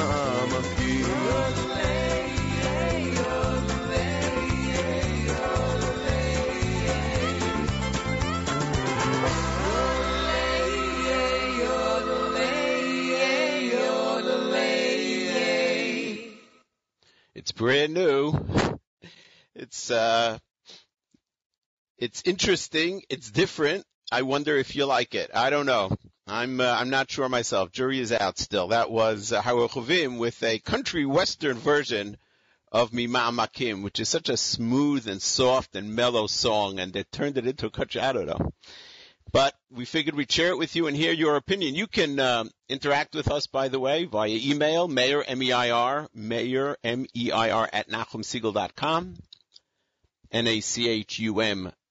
ממעמקים. 0.01 0.97
It's 17.39 17.51
brand 17.53 17.93
new. 17.93 18.33
It's 19.55 19.89
uh, 19.89 20.37
it's 21.97 22.23
interesting. 22.25 23.03
It's 23.09 23.31
different. 23.31 23.85
I 24.11 24.23
wonder 24.23 24.57
if 24.57 24.75
you 24.75 24.85
like 24.85 25.15
it. 25.15 25.31
I 25.33 25.49
don't 25.49 25.65
know. 25.65 25.95
I'm 26.32 26.60
uh, 26.60 26.76
I'm 26.78 26.88
not 26.88 27.10
sure 27.10 27.28
myself. 27.28 27.72
Jury 27.72 28.00
is 28.00 28.10
out 28.10 28.38
still. 28.38 28.68
That 28.68 28.90
was 28.90 29.32
uh, 29.32 29.42
Harochvim 29.42 30.18
with 30.18 30.42
a 30.42 30.58
country 30.60 31.04
western 31.04 31.58
version 31.58 32.16
of 32.72 32.90
Mima'amakim, 32.90 33.82
which 33.82 34.00
is 34.00 34.08
such 34.08 34.30
a 34.30 34.38
smooth 34.38 35.06
and 35.06 35.20
soft 35.20 35.76
and 35.76 35.94
mellow 35.94 36.26
song, 36.26 36.80
and 36.80 36.94
they 36.94 37.04
turned 37.04 37.36
it 37.36 37.46
into 37.46 37.66
a 37.66 37.70
know. 37.70 38.54
But 39.30 39.54
we 39.70 39.84
figured 39.84 40.14
we'd 40.14 40.32
share 40.32 40.48
it 40.48 40.58
with 40.58 40.74
you 40.74 40.86
and 40.86 40.96
hear 40.96 41.12
your 41.12 41.36
opinion. 41.36 41.74
You 41.74 41.86
can 41.86 42.18
um, 42.18 42.50
interact 42.66 43.14
with 43.14 43.30
us, 43.30 43.46
by 43.46 43.68
the 43.68 43.78
way, 43.78 44.06
via 44.06 44.38
email, 44.42 44.88
meir, 44.88 45.22
M-E-I-R, 45.26 46.08
meir, 46.14 46.78
M-E-I-R, 46.82 47.68
at 47.72 47.90
nachumsegal.com, 47.90 49.16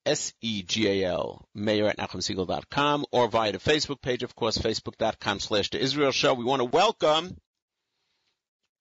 N-A-C-H-U-M-S-E-G-A-L, 0.05 1.47
meir 1.53 1.87
at 1.87 1.97
nachumsegal.com, 1.97 3.05
or 3.11 3.27
via 3.27 3.51
the 3.51 3.59
Facebook 3.59 4.01
page, 4.01 4.23
of 4.23 4.35
course, 4.35 4.57
facebook.com 4.57 5.39
slash 5.39 5.69
the 5.69 5.79
Israel 5.79 6.11
Show. 6.11 6.33
We 6.33 6.43
want 6.43 6.61
to 6.61 6.65
welcome 6.65 7.37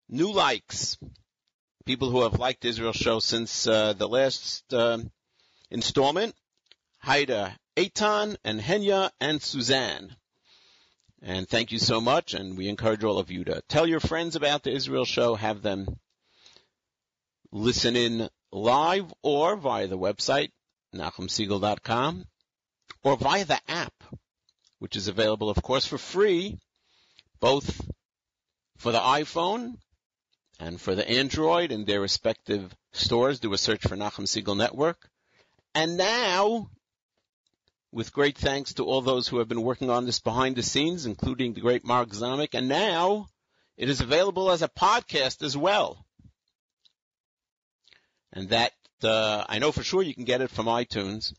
new 0.09 0.33
likes, 0.33 0.97
people 1.85 2.11
who 2.11 2.23
have 2.23 2.39
liked 2.39 2.65
Israel 2.65 2.93
Show 2.93 3.19
since 3.21 3.67
uh, 3.67 3.93
the 3.93 4.09
last 4.09 4.73
um 4.73 5.11
installment. 5.71 6.35
Haida 7.03 7.57
Eitan 7.77 8.37
and 8.45 8.61
Henya 8.61 9.11
and 9.21 9.41
Suzanne. 9.41 10.17
And 11.23 11.49
thank 11.49 11.73
you 11.73 11.79
so 11.79 12.01
much, 12.01 12.35
and 12.35 12.57
we 12.57 12.69
encourage 12.69 13.05
all 13.05 13.19
of 13.19 13.31
you 13.31 13.45
to 13.45 13.63
tell 13.69 13.87
your 13.87 14.01
friends 14.01 14.37
about 14.37 14.63
the 14.63 14.73
Israel 14.73 15.05
show, 15.05 15.35
have 15.35 15.63
them 15.63 15.99
listen 17.53 17.97
in 17.97 18.29
live 18.53 19.13
or 19.23 19.57
via 19.57 19.87
the 19.87 19.99
website, 19.99 20.51
nachumsegal.com, 20.95 22.25
or 23.03 23.17
via 23.17 23.45
the 23.45 23.61
app, 23.69 23.95
which 24.79 24.97
is 24.97 25.09
available, 25.09 25.51
of 25.51 25.63
course, 25.63 25.87
for 25.87 25.99
free, 25.99 26.59
both 27.41 27.81
for 28.77 28.93
the 28.93 28.99
iPhone 28.99 29.77
and 30.59 30.81
for 30.81 30.95
the 30.95 31.09
Android 31.09 31.73
in 31.73 31.85
their 31.85 32.01
respective 32.01 32.75
stores. 32.93 33.41
Do 33.41 33.53
a 33.53 33.59
search 33.59 33.83
for 33.83 33.97
Nachum 33.97 34.27
Segal 34.27 34.57
Network. 34.57 35.09
And 35.75 35.97
now, 35.97 36.69
with 37.93 38.13
great 38.13 38.37
thanks 38.37 38.75
to 38.75 38.85
all 38.85 39.01
those 39.01 39.29
who 39.29 39.39
have 39.39 39.49
been 39.49 39.63
working 39.63 39.91
on 39.91 40.07
this 40.07 40.21
behind 40.21 40.57
the 40.57 40.63
scenes, 40.63 41.07
including 41.07 41.55
the 41.55 41.61
great 41.61 41.85
Mark 41.85 42.11
Zamek, 42.11 42.55
and 42.55 42.69
now 42.69 43.29
it 43.77 43.89
is 43.89 44.01
available 44.01 44.51
as 44.51 44.63
a 44.63 44.69
podcast 44.69 45.43
as 45.43 45.57
well. 45.57 46.05
And 48.33 48.51
that, 48.51 48.73
uh, 49.05 49.45
I 49.49 49.59
know 49.59 49.73
for 49.73 49.83
sure 49.83 50.03
you 50.03 50.15
can 50.15 50.25
get 50.25 50.41
it 50.41 50.51
from 50.51 50.67
iTunes. 50.67 51.35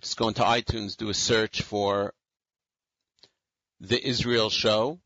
Just 0.00 0.16
go 0.16 0.28
into 0.28 0.42
iTunes, 0.42 0.96
do 0.96 1.08
a 1.08 1.14
search 1.14 1.62
for 1.62 2.14
the 3.80 4.04
Israel 4.06 4.50
Show 4.50 5.00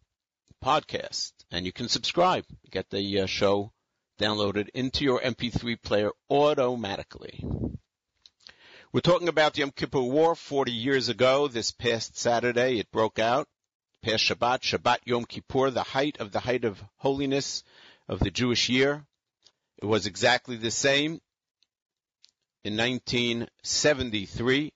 podcast, 0.62 1.32
and 1.50 1.66
you 1.66 1.72
can 1.72 1.88
subscribe. 1.88 2.44
Get 2.70 2.90
the 2.90 3.20
uh, 3.20 3.26
show 3.26 3.72
downloaded 4.18 4.68
into 4.74 5.04
your 5.04 5.20
MP3 5.20 5.80
player 5.82 6.10
automatically. 6.30 7.44
We're 8.92 9.00
talking 9.00 9.28
about 9.28 9.54
the 9.54 9.60
Yom 9.60 9.70
Kippur 9.70 10.02
War 10.02 10.34
40 10.34 10.70
years 10.70 11.08
ago. 11.08 11.48
This 11.48 11.70
past 11.72 12.18
Saturday, 12.18 12.78
it 12.78 12.92
broke 12.92 13.18
out. 13.18 13.48
Past 14.02 14.24
Shabbat, 14.24 14.60
Shabbat 14.60 14.98
Yom 15.04 15.24
Kippur, 15.24 15.70
the 15.70 15.82
height 15.82 16.18
of 16.20 16.32
the 16.32 16.40
height 16.40 16.64
of 16.64 16.82
holiness 16.96 17.64
of 18.06 18.18
the 18.20 18.30
Jewish 18.30 18.68
year. 18.68 19.06
It 19.82 19.86
was 19.86 20.06
exactly 20.06 20.54
the 20.54 20.70
same 20.70 21.20
in 22.62 22.76
1973, 22.76 24.72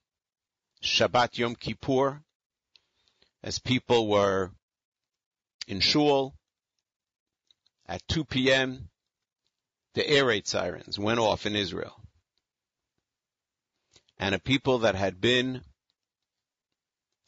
Shabbat 0.82 1.38
Yom 1.38 1.54
Kippur, 1.54 2.24
as 3.40 3.60
people 3.60 4.08
were 4.08 4.50
in 5.68 5.78
shul 5.78 6.34
at 7.86 8.02
2 8.08 8.24
p.m. 8.24 8.88
The 9.94 10.08
air 10.08 10.24
raid 10.24 10.48
sirens 10.48 10.98
went 10.98 11.20
off 11.20 11.46
in 11.46 11.54
Israel 11.54 12.02
and 14.18 14.34
a 14.34 14.40
people 14.40 14.78
that 14.78 14.96
had 14.96 15.20
been 15.20 15.62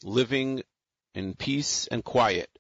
living 0.03 0.65
in 1.15 1.35
peace 1.35 1.87
and 1.87 2.03
quiet 2.03 2.51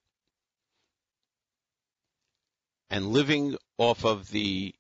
and 2.88 3.08
living 3.08 3.56
off 3.78 4.04
of 4.04 4.30
the 4.30 4.74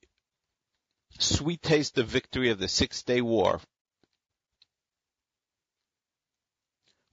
sweet 1.18 1.62
taste 1.62 1.98
of 1.98 2.06
victory 2.06 2.50
of 2.50 2.58
the 2.58 2.68
Six 2.68 3.02
Day 3.02 3.20
War 3.20 3.60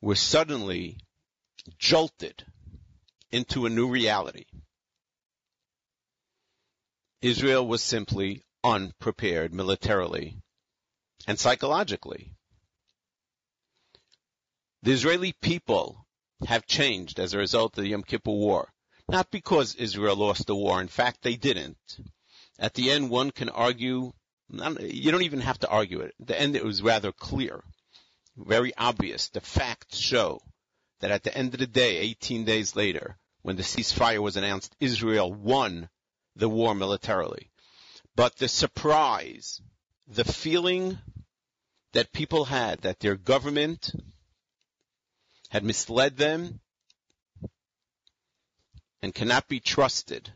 were 0.02 0.16
suddenly 0.16 1.00
jolted 1.78 2.46
into 3.32 3.66
a 3.66 3.70
new 3.70 3.90
reality. 3.90 4.46
Israel 7.22 7.68
was 7.68 7.82
simply 7.82 8.44
unprepared 8.64 9.54
militarily 9.54 10.38
and 11.28 11.40
psychologically. 11.40 12.34
The 14.84 14.92
Israeli 14.92 15.34
people 15.34 16.06
have 16.48 16.68
changed 16.68 17.20
as 17.20 17.34
a 17.34 17.40
result 17.40 17.78
of 17.78 17.84
the 17.84 17.90
Yom 17.90 18.04
Kippur 18.04 18.32
War. 18.32 18.72
Not 19.08 19.32
because 19.32 19.76
Israel 19.76 20.16
lost 20.16 20.48
the 20.48 20.56
war. 20.56 20.82
In 20.82 20.88
fact, 20.88 21.22
they 21.22 21.36
didn't. 21.36 21.78
At 22.58 22.74
the 22.74 22.92
end, 22.92 23.10
one 23.10 23.32
can 23.32 23.50
argue, 23.50 24.14
you 24.50 25.12
don't 25.12 25.24
even 25.24 25.42
have 25.42 25.60
to 25.60 25.68
argue 25.70 26.00
it. 26.02 26.16
At 26.22 26.28
the 26.28 26.40
end, 26.40 26.56
it 26.56 26.64
was 26.64 26.82
rather 26.82 27.12
clear, 27.12 27.64
very 28.38 28.74
obvious. 28.78 29.28
The 29.30 29.42
facts 29.42 29.98
show 29.98 30.42
that 31.02 31.12
at 31.12 31.24
the 31.24 31.38
end 31.38 31.54
of 31.54 31.60
the 31.60 31.68
day, 31.68 31.98
18 31.98 32.46
days 32.46 32.76
later, 32.76 33.18
when 33.42 33.58
the 33.58 33.64
ceasefire 33.64 34.22
was 34.22 34.38
announced, 34.38 34.76
Israel 34.80 35.34
won 35.34 35.90
the 36.36 36.50
war 36.50 36.74
militarily. 36.74 37.52
But 38.16 38.38
the 38.38 38.48
surprise, 38.48 39.62
the 40.08 40.24
feeling 40.24 40.98
that 41.92 42.14
people 42.14 42.46
had 42.46 42.82
that 42.82 43.00
their 43.00 43.16
government 43.16 43.92
had 45.50 45.64
misled 45.64 46.18
them 46.18 46.62
and 49.02 49.14
cannot 49.14 49.48
be 49.48 49.60
trusted 49.60 50.34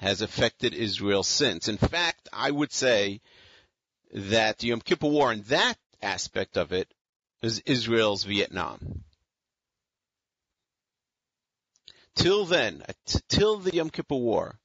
has 0.00 0.22
affected 0.22 0.72
Israel 0.72 1.22
since. 1.22 1.68
In 1.68 1.76
fact, 1.76 2.26
I 2.32 2.50
would 2.50 2.72
say 2.72 3.20
that 4.14 4.58
the 4.58 4.68
Yom 4.68 4.80
Kippur 4.80 5.08
War 5.08 5.30
and 5.30 5.44
that 5.46 5.76
aspect 6.00 6.56
of 6.56 6.72
it 6.72 6.90
is 7.42 7.58
Israel's 7.66 8.24
Vietnam. 8.24 9.04
Till 12.14 12.46
then, 12.46 12.82
uh, 12.88 12.94
till 13.28 13.58
the 13.58 13.74
Yom 13.74 13.90
Kippur 13.90 14.16
War, 14.16 14.58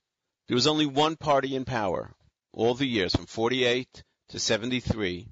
there 0.48 0.56
was 0.56 0.67
only 0.67 0.86
one 0.86 1.17
party 1.17 1.54
in 1.54 1.65
power 1.65 2.15
all 2.54 2.74
the 2.74 2.88
years 2.88 3.13
from 3.13 3.26
48 3.26 4.04
to 4.30 4.39
73. 4.39 5.28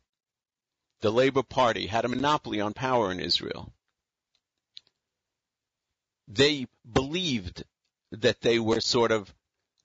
The 1.00 1.12
Labor 1.12 1.44
Party 1.44 1.88
had 1.88 2.04
a 2.04 2.10
monopoly 2.10 2.60
on 2.60 2.74
power 2.74 3.10
in 3.10 3.22
Israel. 3.22 3.72
They 6.28 6.68
believed 6.90 7.64
that 8.12 8.42
they 8.42 8.60
were 8.60 8.82
sort 8.82 9.14
of 9.14 9.34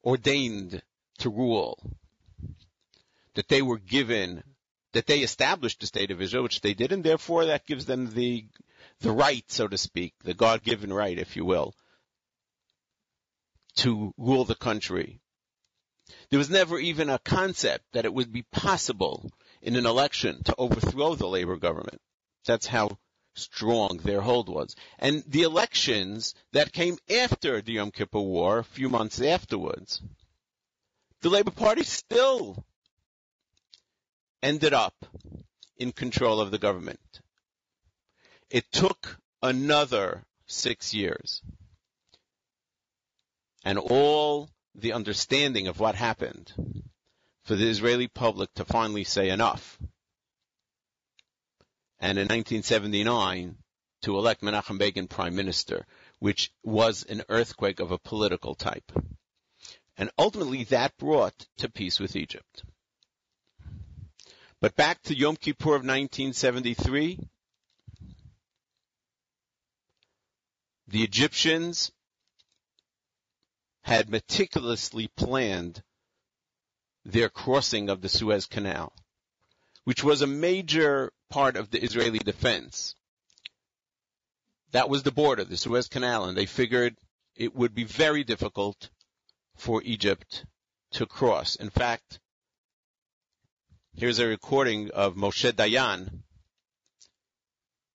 ordained 0.09 0.81
to 1.19 1.29
rule, 1.29 1.79
that 3.35 3.49
they 3.49 3.61
were 3.61 3.79
given, 3.79 4.43
that 4.95 5.07
they 5.07 5.19
established 5.19 5.81
the 5.81 5.87
state 5.87 6.11
of 6.11 6.23
Israel, 6.23 6.45
which 6.45 6.63
they 6.63 6.73
did, 6.73 6.93
and 6.93 7.05
therefore 7.05 7.45
that 7.45 7.67
gives 7.67 7.85
them 7.85 8.15
the 8.15 8.47
the 9.01 9.13
right, 9.13 9.45
so 9.49 9.69
to 9.69 9.77
speak, 9.77 10.15
the 10.25 10.33
God-given 10.33 10.93
right, 10.93 11.19
if 11.19 11.37
you 11.37 11.45
will, 11.45 11.75
to 13.77 14.15
rule 14.17 14.45
the 14.45 14.55
country. 14.55 15.21
There 16.31 16.39
was 16.39 16.49
never 16.49 16.79
even 16.79 17.11
a 17.11 17.19
concept 17.19 17.85
that 17.93 18.07
it 18.07 18.15
would 18.15 18.33
be 18.33 18.47
possible 18.51 19.31
in 19.61 19.77
an 19.77 19.85
election 19.85 20.43
to 20.45 20.55
overthrow 20.57 21.15
the 21.17 21.29
labor 21.29 21.57
government. 21.57 22.01
That's 22.47 22.67
how 22.67 22.99
strong 23.39 23.99
their 23.99 24.21
hold 24.21 24.49
was. 24.49 24.77
And 24.99 25.23
the 25.27 25.43
elections 25.43 26.35
that 26.53 26.73
came 26.73 26.99
after 27.11 27.63
the 27.63 27.75
Yom 27.75 27.91
Kippur 27.91 28.21
War, 28.21 28.59
a 28.59 28.65
few 28.65 28.89
months 28.89 29.21
afterwards, 29.21 30.03
the 31.21 31.31
Labor 31.31 31.51
Party 31.51 31.83
still 31.85 32.65
ended 34.43 34.73
up 34.73 35.07
in 35.77 35.93
control 35.93 36.41
of 36.41 36.51
the 36.51 36.59
government. 36.59 37.21
It 38.51 38.71
took 38.73 39.19
another 39.43 40.25
six 40.47 40.95
years. 40.95 41.43
And 43.65 43.79
all 43.79 44.49
the 44.75 44.93
understanding 44.93 45.67
of 45.67 45.81
what 45.81 45.95
happened 45.95 46.53
for 47.43 47.57
the 47.57 47.69
Israeli 47.69 48.09
public 48.09 48.53
to 48.55 48.65
finally 48.65 49.05
say 49.05 49.31
enough 49.31 49.79
and 52.01 52.19
in 52.19 52.25
1979 52.25 53.57
to 54.03 54.17
elect 54.17 54.43
Menachem 54.43 54.79
Begin 54.79 55.09
prime 55.09 55.35
minister, 55.35 55.87
which 56.19 56.53
was 56.63 57.05
an 57.05 57.23
earthquake 57.29 57.81
of 57.81 57.91
a 57.91 57.99
political 57.99 58.55
type. 58.55 58.93
And 59.97 60.11
ultimately 60.17 60.65
that 60.65 60.97
brought 60.97 61.47
to 61.59 61.69
peace 61.69 61.99
with 61.99 62.15
Egypt. 62.15 62.63
But 64.61 64.77
back 64.77 65.03
to 65.03 65.17
Yom 65.17 65.37
Kippur 65.37 65.75
of 65.75 65.85
1973, 65.85 67.19
the 70.89 71.03
Egyptians 71.03 71.93
had 73.83 74.09
meticulously 74.09 75.09
planned 75.09 75.83
their 77.05 77.29
crossing 77.29 77.89
of 77.89 78.01
the 78.01 78.09
Suez 78.09 78.47
Canal, 78.47 78.93
which 79.88 80.04
was 80.04 80.22
a 80.22 80.28
major 80.28 81.12
part 81.30 81.56
of 81.56 81.70
the 81.70 81.84
Israeli 81.84 82.20
defense. 82.20 82.96
That 84.72 84.90
was 84.90 85.04
the 85.04 85.12
border, 85.12 85.44
the 85.44 85.58
Suez 85.58 85.88
Canal, 85.88 86.26
and 86.26 86.38
they 86.38 86.46
figured 86.46 86.96
it 87.36 87.56
would 87.56 87.74
be 87.76 87.84
very 87.84 88.24
difficult 88.24 88.90
for 89.56 89.82
Egypt 89.84 90.46
to 90.92 91.06
cross. 91.06 91.56
In 91.56 91.70
fact, 91.70 92.20
here's 93.96 94.20
a 94.20 94.26
recording 94.26 94.92
of 94.92 95.16
Moshe 95.16 95.52
Dayan 95.52 96.24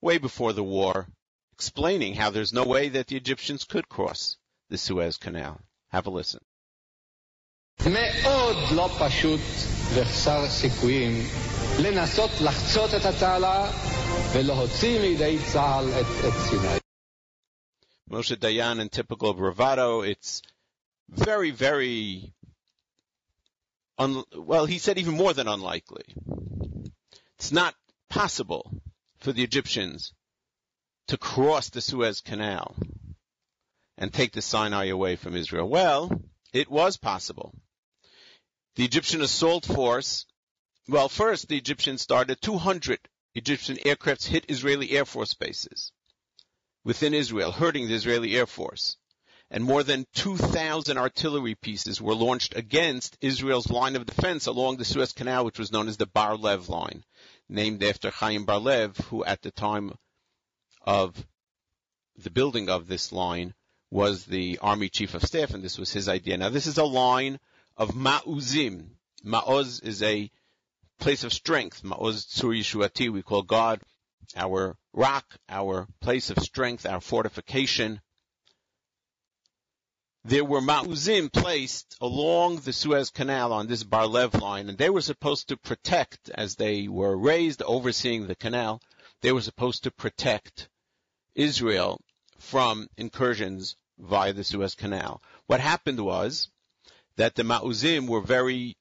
way 0.00 0.18
before 0.18 0.52
the 0.52 0.62
war 0.62 1.08
explaining 1.52 2.14
how 2.14 2.30
there's 2.30 2.52
no 2.52 2.64
way 2.64 2.88
that 2.88 3.08
the 3.08 3.16
Egyptians 3.16 3.64
could 3.64 3.88
cross 3.88 4.36
the 4.68 4.78
Suez 4.78 5.16
Canal. 5.16 5.60
Have 5.88 6.06
a 6.06 6.10
listen. 6.10 6.40
מאוד 7.86 8.56
לא 8.76 8.88
פשוט 9.00 9.40
וחסר 9.94 10.48
סיכויים 10.48 11.12
לנסות 11.82 12.30
לחצות 12.40 12.90
את 12.94 13.04
התעלה 13.04 13.70
ולהוציא 14.32 15.00
מידי 15.00 15.38
צה"ל 15.52 15.88
את, 16.00 16.06
את 16.28 16.32
סיני. 16.50 16.78
Moshe 18.10 18.36
Dayan 18.36 18.80
in 18.80 18.88
typical 18.88 19.34
bravado, 19.34 20.00
it's 20.00 20.40
very, 21.10 21.50
very, 21.50 22.32
un- 23.98 24.24
well, 24.34 24.64
he 24.64 24.78
said 24.78 24.96
even 24.98 25.14
more 25.14 25.34
than 25.34 25.46
unlikely. 25.46 26.06
It's 27.36 27.52
not 27.52 27.74
possible 28.08 28.64
for 29.18 29.32
the 29.32 29.42
Egyptians 29.42 30.12
to 31.08 31.18
cross 31.18 31.68
the 31.68 31.82
Suez 31.82 32.20
Canal 32.20 32.74
and 33.98 34.12
take 34.12 34.32
the 34.32 34.42
Sinai 34.42 34.86
away 34.86 35.16
from 35.16 35.36
Israel. 35.36 35.68
Well, 35.68 36.20
it 36.52 36.70
was 36.70 36.96
possible. 36.96 37.54
The 38.75 38.85
Egyptian 38.85 39.21
assault 39.21 39.65
force 39.65 40.25
well, 40.87 41.07
first 41.07 41.47
the 41.47 41.57
Egyptians 41.57 42.01
started 42.01 42.41
200 42.41 42.99
Egyptian 43.35 43.77
aircrafts 43.77 44.27
hit 44.27 44.49
Israeli 44.49 44.91
Air 44.91 45.05
Force 45.05 45.33
bases 45.33 45.93
within 46.83 47.13
Israel, 47.13 47.53
hurting 47.53 47.87
the 47.87 47.93
Israeli 47.93 48.35
Air 48.35 48.45
Force. 48.45 48.97
And 49.49 49.63
more 49.63 49.83
than 49.83 50.07
2,000 50.15 50.97
artillery 50.97 51.55
pieces 51.55 52.01
were 52.01 52.15
launched 52.15 52.55
against 52.55 53.17
Israel's 53.21 53.69
line 53.69 53.95
of 53.95 54.05
defense 54.05 54.45
along 54.45 54.77
the 54.77 54.85
Suez 54.85 55.13
Canal, 55.13 55.45
which 55.45 55.59
was 55.59 55.71
known 55.71 55.87
as 55.87 55.97
the 55.97 56.05
Bar 56.05 56.35
Lev 56.35 56.67
line, 56.67 57.05
named 57.47 57.81
after 57.81 58.09
Chaim 58.09 58.43
Bar 58.43 58.59
Lev, 58.59 58.97
who 59.09 59.23
at 59.23 59.41
the 59.41 59.51
time 59.51 59.93
of 60.81 61.25
the 62.17 62.31
building 62.31 62.69
of 62.69 62.87
this 62.87 63.11
line 63.11 63.53
was 63.89 64.25
the 64.25 64.57
army 64.57 64.89
chief 64.89 65.13
of 65.13 65.23
staff, 65.23 65.53
and 65.53 65.63
this 65.63 65.77
was 65.77 65.93
his 65.93 66.09
idea. 66.09 66.35
Now, 66.35 66.49
this 66.49 66.67
is 66.67 66.77
a 66.77 66.83
line 66.83 67.39
of 67.77 67.91
ma'uzim. 67.95 68.89
Ma'oz 69.25 69.81
is 69.83 70.03
a 70.03 70.29
place 70.99 71.23
of 71.23 71.33
strength. 71.33 71.83
Ma'oz 71.83 72.25
Tzur 72.25 72.57
Yeshuati, 72.57 73.11
we 73.11 73.21
call 73.21 73.41
God 73.41 73.81
our 74.35 74.75
rock, 74.93 75.37
our 75.49 75.87
place 76.01 76.29
of 76.29 76.39
strength, 76.39 76.85
our 76.85 77.01
fortification. 77.01 78.01
There 80.25 80.45
were 80.45 80.61
ma'uzim 80.61 81.31
placed 81.31 81.97
along 81.99 82.57
the 82.57 82.73
Suez 82.73 83.09
Canal 83.09 83.51
on 83.51 83.67
this 83.67 83.83
Barlev 83.83 84.39
line, 84.39 84.69
and 84.69 84.77
they 84.77 84.89
were 84.89 85.01
supposed 85.01 85.49
to 85.49 85.57
protect, 85.57 86.29
as 86.29 86.55
they 86.55 86.87
were 86.87 87.17
raised 87.17 87.61
overseeing 87.61 88.27
the 88.27 88.35
canal, 88.35 88.81
they 89.21 89.31
were 89.31 89.41
supposed 89.41 89.83
to 89.83 89.91
protect 89.91 90.69
Israel 91.35 91.99
from 92.39 92.87
incursions 92.97 93.75
via 93.97 94.33
the 94.33 94.43
Suez 94.43 94.75
Canal. 94.75 95.21
What 95.47 95.59
happened 95.59 95.99
was 95.99 96.49
that 97.17 97.35
the 97.35 97.43
ma'uzim 97.43 98.07
were 98.07 98.21
very 98.21 98.77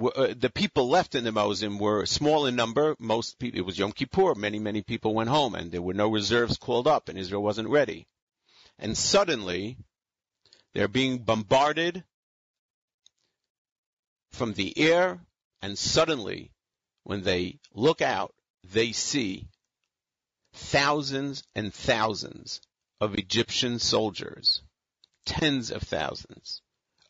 uh, 0.00 0.34
the 0.38 0.50
people 0.50 0.88
left 0.88 1.16
in 1.16 1.24
the 1.24 1.32
Ma'uzim 1.32 1.80
were 1.80 2.06
small 2.06 2.46
in 2.46 2.54
number. 2.54 2.94
Most 3.00 3.40
people, 3.40 3.58
it 3.58 3.66
was 3.66 3.76
Yom 3.76 3.90
Kippur. 3.90 4.36
Many, 4.36 4.60
many 4.60 4.82
people 4.82 5.14
went 5.14 5.30
home 5.30 5.56
and 5.56 5.72
there 5.72 5.82
were 5.82 5.94
no 5.94 6.08
reserves 6.08 6.56
called 6.58 6.86
up 6.86 7.08
and 7.08 7.18
Israel 7.18 7.42
wasn't 7.42 7.68
ready. 7.68 8.06
And 8.78 8.96
suddenly, 8.96 9.78
they're 10.74 10.86
being 10.86 11.18
bombarded 11.18 12.04
from 14.30 14.52
the 14.52 14.78
air 14.78 15.20
and 15.62 15.76
suddenly, 15.76 16.52
when 17.04 17.22
they 17.22 17.58
look 17.74 18.00
out, 18.00 18.34
they 18.72 18.92
see 18.92 19.48
thousands 20.52 21.42
and 21.54 21.72
thousands 21.74 22.60
of 23.00 23.14
Egyptian 23.14 23.78
soldiers, 23.78 24.62
tens 25.24 25.70
of 25.70 25.82
thousands, 25.82 26.62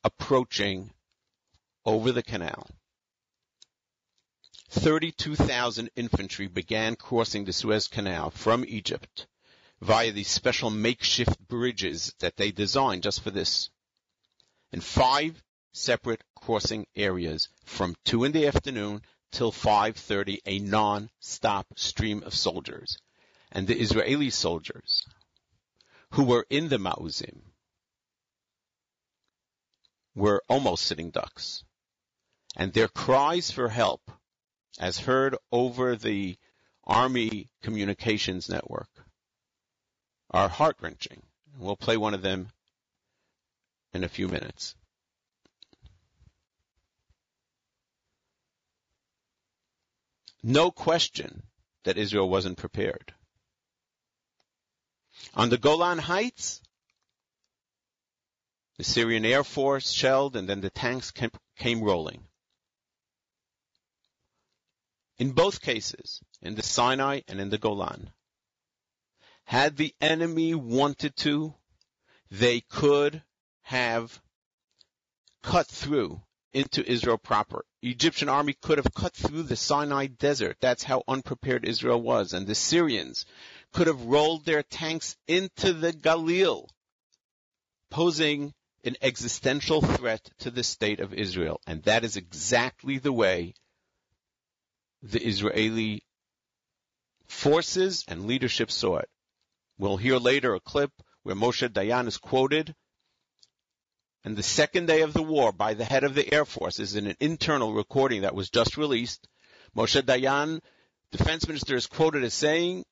approaching 0.05 0.93
over 1.85 2.13
the 2.13 2.23
canal. 2.23 2.69
32,000 4.71 5.91
infantry 5.97 6.47
began 6.47 6.95
crossing 6.95 7.45
the 7.45 7.53
Suez 7.53 7.89
Canal 7.89 8.31
from 8.31 8.65
Egypt 8.69 9.27
via 9.81 10.13
these 10.13 10.29
special 10.29 10.71
makeshift 10.71 11.39
bridges 11.49 12.15
that 12.21 12.37
they 12.37 12.53
designed 12.53 13.03
just 13.03 13.21
for 13.21 13.31
this. 13.31 13.71
In 14.73 14.81
five 14.81 15.43
separate 15.73 16.23
crossing 16.35 16.87
areas 16.95 17.49
from 17.65 17.97
2 18.05 18.25
in 18.25 18.33
the 18.33 18.47
afternoon 18.47 19.03
till 19.33 19.53
5.30, 19.53 20.39
a 20.47 20.59
non-stop 20.59 21.67
stream 21.77 22.23
of 22.23 22.35
soldiers. 22.35 22.99
And 23.53 23.67
the 23.67 23.81
Israeli 23.81 24.31
soldiers 24.31 25.05
who 26.13 26.25
were 26.25 26.47
in 26.51 26.69
the 26.69 26.79
Ma'uzim 26.79 27.50
were 30.15 30.43
almost 30.49 30.85
sitting 30.85 31.11
ducks. 31.11 31.65
And 32.57 32.73
their 32.73 32.89
cries 32.89 33.51
for 33.51 33.69
help, 33.69 34.11
as 34.79 34.99
heard 34.99 35.37
over 35.53 35.97
the 35.97 36.37
Army 36.85 37.49
communications 37.63 38.49
network, 38.49 38.89
are 40.31 40.49
heart 40.49 40.77
wrenching. 40.81 41.23
We'll 41.59 41.77
play 41.77 41.97
one 41.97 42.15
of 42.15 42.23
them 42.23 42.49
in 43.93 44.05
a 44.05 44.09
few 44.09 44.29
minutes. 44.29 44.75
No 50.43 50.71
question 50.71 51.43
that 51.85 51.99
Israel 51.99 52.29
wasn't 52.29 52.57
prepared. 52.57 53.13
On 55.35 55.51
the 55.51 55.59
Golan 55.59 55.99
Heights, 55.99 56.63
the 58.81 58.85
Syrian 58.85 59.27
Air 59.27 59.45
Force 59.45 59.91
shelled 59.91 60.37
and 60.37 60.49
then 60.49 60.63
the 60.63 60.71
tanks 60.71 61.11
came, 61.11 61.83
rolling. 61.85 62.27
In 65.19 65.33
both 65.33 65.61
cases, 65.61 66.19
in 66.41 66.55
the 66.55 66.63
Sinai 66.63 67.21
and 67.29 67.43
in 67.43 67.51
the 67.51 67.59
Golan, 67.59 68.11
had 69.45 69.77
the 69.77 69.95
enemy 70.01 70.55
wanted 70.55 71.15
to, 71.17 71.53
they 72.31 72.63
could 72.63 73.23
have 73.65 74.19
cut 75.43 75.67
through 75.67 76.23
into 76.55 76.83
Israel 76.91 77.19
proper. 77.19 77.67
Egyptian 77.83 78.31
army 78.31 78.55
could 78.55 78.79
have 78.79 78.95
cut 78.95 79.13
through 79.13 79.43
the 79.43 79.57
Sinai 79.57 80.07
desert. 80.07 80.57
That's 80.59 80.85
how 80.85 81.03
unprepared 81.07 81.67
Israel 81.67 82.01
was. 82.01 82.33
And 82.33 82.47
the 82.47 82.55
Syrians 82.55 83.27
could 83.75 83.89
have 83.89 84.07
rolled 84.07 84.47
their 84.47 84.63
tanks 84.63 85.19
into 85.29 85.75
the 85.75 85.93
Galil, 85.93 86.67
posing 87.91 88.55
an 88.85 88.97
existential 89.03 89.83
threat 89.83 90.31
to 90.39 90.51
the 90.51 90.65
state 90.65 91.01
of 91.01 91.13
Israel. 91.13 91.61
And 91.67 91.83
that 91.85 92.05
is 92.05 92.17
exactly 92.17 92.99
the 92.99 93.13
way 93.13 93.55
the 95.03 95.23
Israeli 95.23 96.03
forces 97.27 98.05
and 98.09 98.27
leadership 98.27 98.71
saw 98.71 98.99
it. 98.99 99.09
We'll 99.79 99.97
hear 99.97 100.17
later 100.17 100.55
a 100.55 100.61
clip 100.61 100.93
where 101.23 101.37
Moshe 101.37 101.69
Dayan 101.69 102.07
is 102.07 102.19
quoted 102.19 102.75
and 104.25 104.37
the 104.37 104.43
second 104.43 104.87
day 104.87 105.01
of 105.01 105.15
the 105.15 105.23
war 105.23 105.51
by 105.51 105.75
the 105.75 105.85
head 105.85 106.05
of 106.05 106.15
the 106.15 106.33
Air 106.33 106.45
Force 106.45 106.79
is 106.79 106.95
in 106.95 107.07
an 107.07 107.17
internal 107.21 107.73
recording 107.73 108.23
that 108.23 108.35
was 108.35 108.51
just 108.51 108.77
released. 108.77 109.27
Moshe 109.75 110.01
Dayan, 110.03 110.61
defense 111.11 111.47
minister, 111.47 111.75
is 111.75 111.87
quoted 111.87 112.23
as 112.23 112.35
saying, 112.35 112.85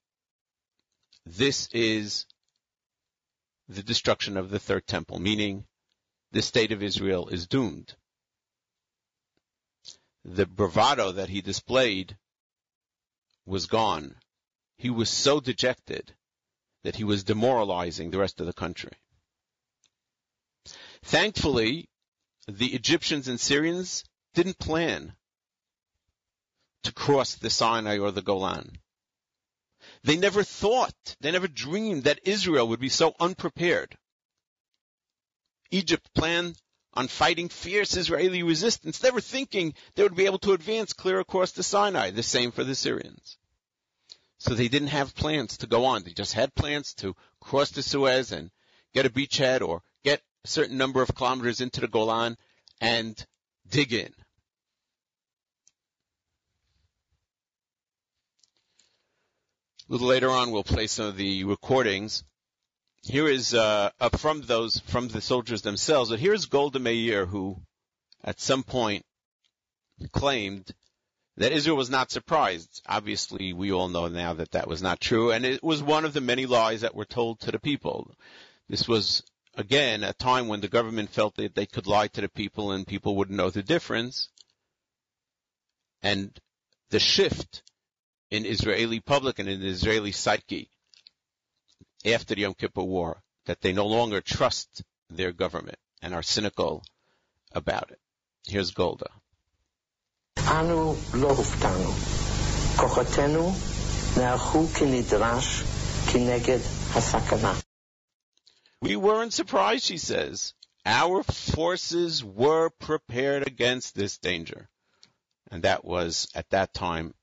this 1.26 1.68
is 1.72 2.24
the 3.68 3.82
destruction 3.82 4.38
of 4.38 4.48
the 4.48 4.58
third 4.58 4.86
temple, 4.86 5.18
meaning 5.18 5.66
the 6.32 6.42
state 6.42 6.72
of 6.72 6.82
Israel 6.82 7.28
is 7.28 7.46
doomed. 7.46 7.94
The 10.24 10.46
bravado 10.46 11.12
that 11.12 11.28
he 11.28 11.40
displayed 11.40 12.16
was 13.46 13.66
gone. 13.66 14.16
He 14.76 14.90
was 14.90 15.08
so 15.08 15.40
dejected 15.40 16.14
that 16.84 16.96
he 16.96 17.04
was 17.04 17.24
demoralizing 17.24 18.10
the 18.10 18.18
rest 18.18 18.40
of 18.40 18.46
the 18.46 18.52
country. 18.52 18.92
Thankfully, 21.02 21.88
the 22.46 22.74
Egyptians 22.74 23.28
and 23.28 23.40
Syrians 23.40 24.04
didn't 24.34 24.58
plan 24.58 25.14
to 26.82 26.92
cross 26.92 27.34
the 27.34 27.50
Sinai 27.50 27.98
or 27.98 28.10
the 28.10 28.22
Golan. 28.22 28.78
They 30.02 30.16
never 30.16 30.44
thought, 30.44 31.16
they 31.20 31.30
never 31.30 31.48
dreamed 31.48 32.04
that 32.04 32.20
Israel 32.24 32.68
would 32.68 32.80
be 32.80 32.88
so 32.88 33.14
unprepared. 33.18 33.96
Egypt 35.70 36.08
planned 36.14 36.60
on 36.94 37.08
fighting 37.08 37.48
fierce 37.48 37.96
Israeli 37.96 38.42
resistance, 38.42 39.02
never 39.02 39.20
thinking 39.20 39.74
they 39.94 40.02
would 40.02 40.16
be 40.16 40.26
able 40.26 40.38
to 40.40 40.52
advance 40.52 40.92
clear 40.92 41.20
across 41.20 41.52
the 41.52 41.62
Sinai. 41.62 42.10
The 42.10 42.22
same 42.22 42.50
for 42.50 42.64
the 42.64 42.74
Syrians. 42.74 43.36
So 44.38 44.54
they 44.54 44.68
didn't 44.68 44.88
have 44.88 45.14
plans 45.14 45.58
to 45.58 45.66
go 45.66 45.84
on. 45.84 46.02
They 46.02 46.12
just 46.12 46.32
had 46.32 46.54
plans 46.54 46.94
to 46.94 47.14
cross 47.40 47.70
the 47.70 47.82
Suez 47.82 48.32
and 48.32 48.50
get 48.94 49.06
a 49.06 49.10
beachhead 49.10 49.62
or 49.62 49.82
get 50.04 50.22
a 50.44 50.48
certain 50.48 50.78
number 50.78 51.02
of 51.02 51.14
kilometers 51.14 51.60
into 51.60 51.80
the 51.80 51.88
Golan 51.88 52.36
and 52.80 53.26
dig 53.68 53.92
in. 53.92 54.12
A 59.88 59.92
little 59.92 60.06
later 60.06 60.30
on, 60.30 60.50
we'll 60.50 60.64
play 60.64 60.86
some 60.86 61.06
of 61.06 61.16
the 61.16 61.44
recordings. 61.44 62.22
Here 63.02 63.28
is 63.28 63.54
uh, 63.54 63.90
from 64.16 64.42
those 64.42 64.80
from 64.80 65.08
the 65.08 65.20
soldiers 65.20 65.62
themselves. 65.62 66.10
But 66.10 66.20
here's 66.20 66.46
Golda 66.46 66.78
Meir, 66.78 67.26
who 67.26 67.62
at 68.22 68.40
some 68.40 68.62
point 68.62 69.04
claimed 70.12 70.72
that 71.36 71.52
Israel 71.52 71.76
was 71.76 71.90
not 71.90 72.10
surprised. 72.10 72.82
Obviously, 72.86 73.52
we 73.52 73.72
all 73.72 73.88
know 73.88 74.08
now 74.08 74.34
that 74.34 74.50
that 74.52 74.68
was 74.68 74.82
not 74.82 75.00
true, 75.00 75.30
and 75.30 75.46
it 75.46 75.62
was 75.62 75.82
one 75.82 76.04
of 76.04 76.12
the 76.12 76.20
many 76.20 76.46
lies 76.46 76.80
that 76.80 76.94
were 76.94 77.04
told 77.04 77.40
to 77.40 77.52
the 77.52 77.60
people. 77.60 78.12
This 78.68 78.86
was 78.88 79.22
again 79.54 80.04
a 80.04 80.12
time 80.12 80.48
when 80.48 80.60
the 80.60 80.68
government 80.68 81.10
felt 81.10 81.36
that 81.36 81.54
they 81.54 81.66
could 81.66 81.86
lie 81.86 82.08
to 82.08 82.20
the 82.20 82.28
people 82.28 82.72
and 82.72 82.86
people 82.86 83.16
wouldn't 83.16 83.36
know 83.36 83.50
the 83.50 83.62
difference. 83.62 84.28
And 86.02 86.38
the 86.90 87.00
shift 87.00 87.62
in 88.30 88.44
Israeli 88.44 89.00
public 89.00 89.38
and 89.38 89.48
in 89.48 89.62
Israeli 89.62 90.12
psyche 90.12 90.70
after 92.07 92.35
the 92.35 92.41
Yom 92.41 92.53
Kippur 92.53 92.83
War 92.83 93.21
that 93.45 93.61
they 93.61 93.73
no 93.73 93.85
longer 93.85 94.21
trust 94.21 94.83
their 95.09 95.31
government 95.31 95.77
and 96.01 96.13
are 96.13 96.23
cynical 96.23 96.83
about 97.51 97.91
it. 97.91 97.99
Here's 98.45 98.71
Golda. 98.71 99.09
אנו 100.37 100.95
לא 101.13 101.29
הופתענו. 101.29 101.91
כוחותינו 102.77 103.51
נערכו 104.17 104.67
כנדרש 104.67 105.63
כנגד 106.13 106.59
הסכנה. 106.95 107.53
We 108.85 108.97
weren't 108.97 109.33
surprised, 109.33 109.85
she 109.85 109.97
says. 109.97 110.53
Our 110.85 111.23
forces 111.23 112.23
were 112.23 112.69
prepared 112.69 113.47
against 113.47 113.95
this 113.95 114.17
danger. 114.17 114.69
And 115.49 115.63
that 115.63 115.85
was, 115.85 116.27
at 116.35 116.49
that 116.49 116.73
time, 116.73 117.13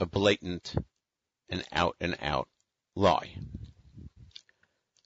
a 0.00 0.06
blatant 0.06 0.74
and 1.48 1.64
out 1.72 1.96
and 2.00 2.16
out 2.20 2.48
lie. 2.96 3.36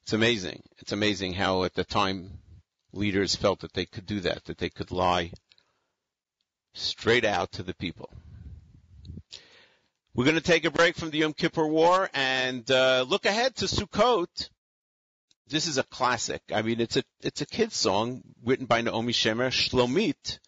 It's 0.03 0.11
amazing. 0.13 0.61
It's 0.79 0.91
amazing 0.91 1.31
how 1.33 1.63
at 1.63 1.75
the 1.75 1.85
time 1.85 2.39
leaders 2.91 3.37
felt 3.37 3.61
that 3.61 3.71
they 3.71 3.85
could 3.85 4.05
do 4.05 4.19
that, 4.19 4.43
that 4.45 4.57
they 4.57 4.69
could 4.69 4.91
lie 4.91 5.31
straight 6.73 7.23
out 7.23 7.53
to 7.53 7.63
the 7.63 7.73
people. 7.73 8.09
We're 10.13 10.25
going 10.25 10.35
to 10.35 10.41
take 10.41 10.65
a 10.65 10.71
break 10.71 10.97
from 10.97 11.09
the 11.09 11.19
Yom 11.19 11.31
Kippur 11.31 11.65
War 11.65 12.09
and 12.13 12.69
uh, 12.69 13.05
look 13.07 13.25
ahead 13.25 13.55
to 13.55 13.65
Sukkot. 13.65 14.49
This 15.47 15.67
is 15.67 15.77
a 15.77 15.83
classic. 15.83 16.41
I 16.53 16.63
mean, 16.63 16.81
it's 16.81 16.97
a 16.97 17.03
it's 17.21 17.41
a 17.41 17.45
kid's 17.45 17.77
song 17.77 18.23
written 18.43 18.65
by 18.65 18.81
Naomi 18.81 19.13
Shemer, 19.13 19.51
Shlomit, 19.51 20.39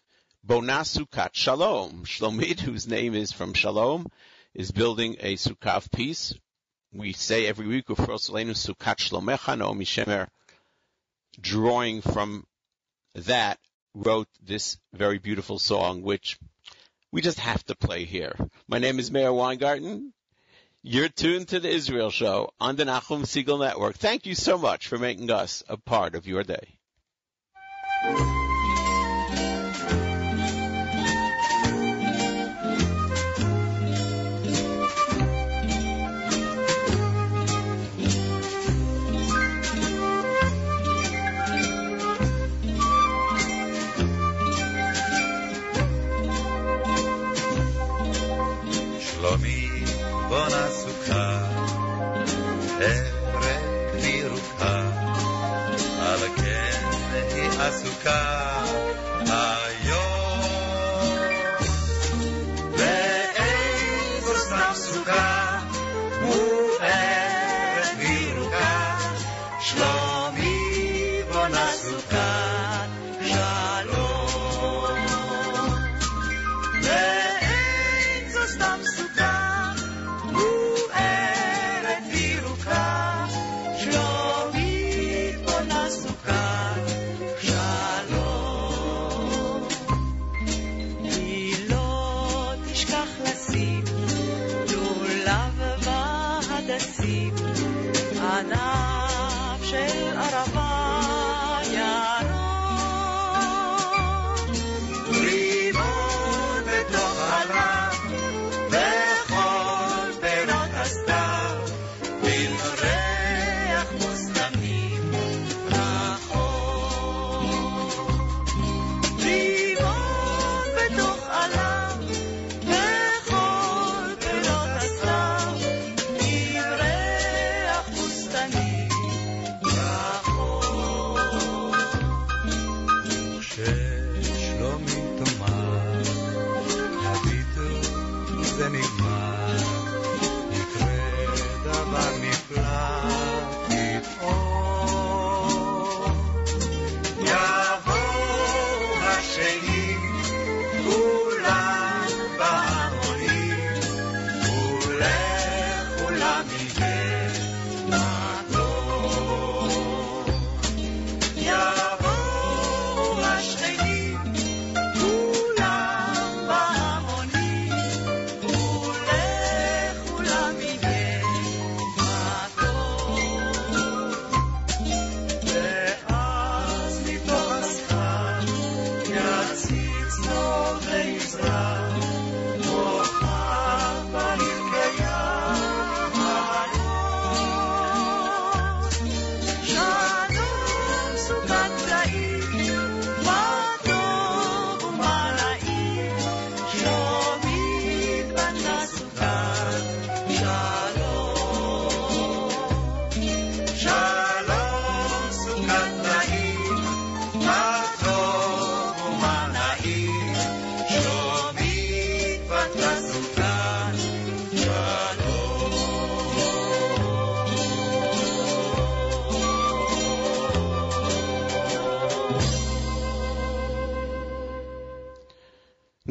Bona 0.44 0.80
Sukkot 0.82 1.30
Shalom. 1.32 2.04
Shlomit, 2.04 2.60
whose 2.68 2.86
name 2.86 3.14
is 3.14 3.32
from 3.32 3.54
Shalom, 3.54 4.06
is 4.54 4.70
building 4.70 5.16
a 5.20 5.36
Sukkot 5.36 5.90
piece. 5.92 6.34
We 6.96 7.12
say 7.12 7.46
every 7.46 7.66
week, 7.66 7.88
Naomi 9.58 9.84
drawing 11.38 12.00
from 12.00 12.46
that, 13.14 13.58
wrote 13.94 14.28
this 14.42 14.78
very 14.94 15.18
beautiful 15.18 15.58
song, 15.58 16.02
which 16.02 16.38
we 17.12 17.20
just 17.20 17.38
have 17.38 17.62
to 17.64 17.74
play 17.74 18.04
here. 18.04 18.34
My 18.66 18.78
name 18.78 18.98
is 18.98 19.10
Meir 19.10 19.30
Weingarten. 19.30 20.14
You're 20.82 21.10
tuned 21.10 21.48
to 21.48 21.60
the 21.60 21.68
Israel 21.68 22.10
Show 22.10 22.50
on 22.58 22.76
the 22.76 22.84
Nachum 22.84 23.24
Segal 23.24 23.60
Network. 23.60 23.96
Thank 23.96 24.24
you 24.24 24.34
so 24.34 24.56
much 24.56 24.86
for 24.86 24.96
making 24.96 25.30
us 25.30 25.62
a 25.68 25.76
part 25.76 26.14
of 26.14 26.26
your 26.26 26.44
day. 26.44 26.78
America. 58.06 58.35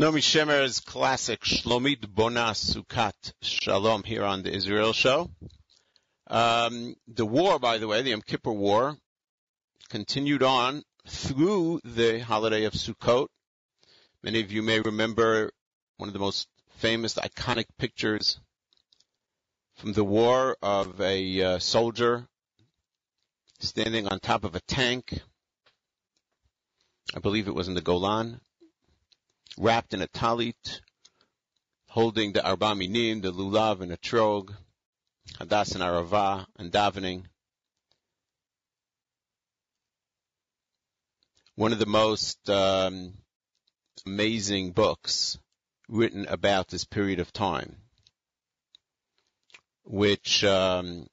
Naomi 0.06 0.22
Shemer's 0.22 0.82
classic 0.82 1.42
Shlomit 1.42 2.08
Bona 2.08 2.52
Sukat 2.52 3.34
Shalom 3.42 4.04
here 4.04 4.24
on 4.24 4.44
the 4.44 4.54
Israel 4.54 4.94
Show. 4.94 5.32
Um, 6.28 6.96
the 7.08 7.26
war, 7.26 7.58
by 7.58 7.80
the 7.80 7.88
way, 7.88 8.04
the 8.04 8.12
Yom 8.12 8.22
Kippur 8.22 8.52
War, 8.52 8.96
continued 9.90 10.44
on 10.44 10.84
through 11.08 11.82
the 11.84 12.20
holiday 12.20 12.66
of 12.66 12.74
Sukkot. 12.74 13.30
Many 14.22 14.42
of 14.42 14.52
you 14.52 14.62
may 14.62 14.80
remember 14.80 15.50
one 15.98 16.08
of 16.08 16.14
the 16.14 16.20
most 16.20 16.50
famous, 16.78 17.16
iconic 17.16 17.66
pictures 17.80 18.40
from 19.74 19.94
the 19.94 20.04
war 20.04 20.56
of 20.62 21.02
a 21.02 21.42
uh, 21.42 21.58
soldier 21.58 22.28
standing 23.58 24.08
on 24.08 24.20
top 24.20 24.44
of 24.44 24.54
a 24.54 24.62
tank. 24.68 25.20
I 27.16 27.20
believe 27.20 27.48
it 27.48 27.56
was 27.56 27.68
in 27.68 27.74
the 27.74 27.82
Golan, 27.82 28.40
wrapped 29.58 29.94
in 29.94 30.02
a 30.02 30.08
talit, 30.08 30.82
holding 31.88 32.34
the 32.34 32.46
arba 32.46 32.76
minim, 32.76 33.22
the 33.22 33.32
lulav 33.32 33.82
and 33.82 33.92
etrog, 33.92 34.54
hadas 35.40 35.74
and 35.74 35.84
arava, 35.84 36.46
and 36.58 36.72
davening. 36.72 37.24
One 41.56 41.72
of 41.72 41.80
the 41.80 41.86
most 41.86 42.50
um, 42.50 43.14
amazing 44.06 44.72
books 44.72 45.38
written 45.88 46.26
about 46.28 46.68
this 46.68 46.84
period 46.84 47.20
of 47.20 47.32
time, 47.32 47.78
which, 49.86 50.44
um, 50.44 51.08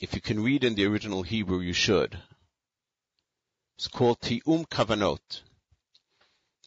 if 0.00 0.14
you 0.14 0.20
can 0.20 0.42
read 0.42 0.64
in 0.64 0.74
the 0.74 0.86
original 0.86 1.22
Hebrew, 1.22 1.60
you 1.60 1.72
should. 1.72 2.18
It's 3.76 3.86
called 3.86 4.20
Ti'um 4.20 4.66
Kavanot. 4.66 5.43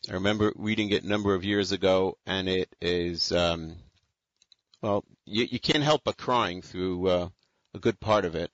I 0.09 0.13
remember 0.13 0.53
reading 0.55 0.91
it 0.91 1.03
a 1.03 1.07
number 1.07 1.35
of 1.35 1.43
years 1.43 1.73
ago, 1.73 2.17
and 2.25 2.47
it 2.47 2.73
is, 2.79 3.33
um, 3.33 3.75
well, 4.81 5.03
you, 5.25 5.43
you 5.51 5.59
can't 5.59 5.83
help 5.83 6.05
but 6.05 6.15
crying 6.15 6.61
through 6.61 7.09
uh, 7.09 7.29
a 7.73 7.79
good 7.79 7.99
part 7.99 8.23
of 8.23 8.33
it. 8.33 8.49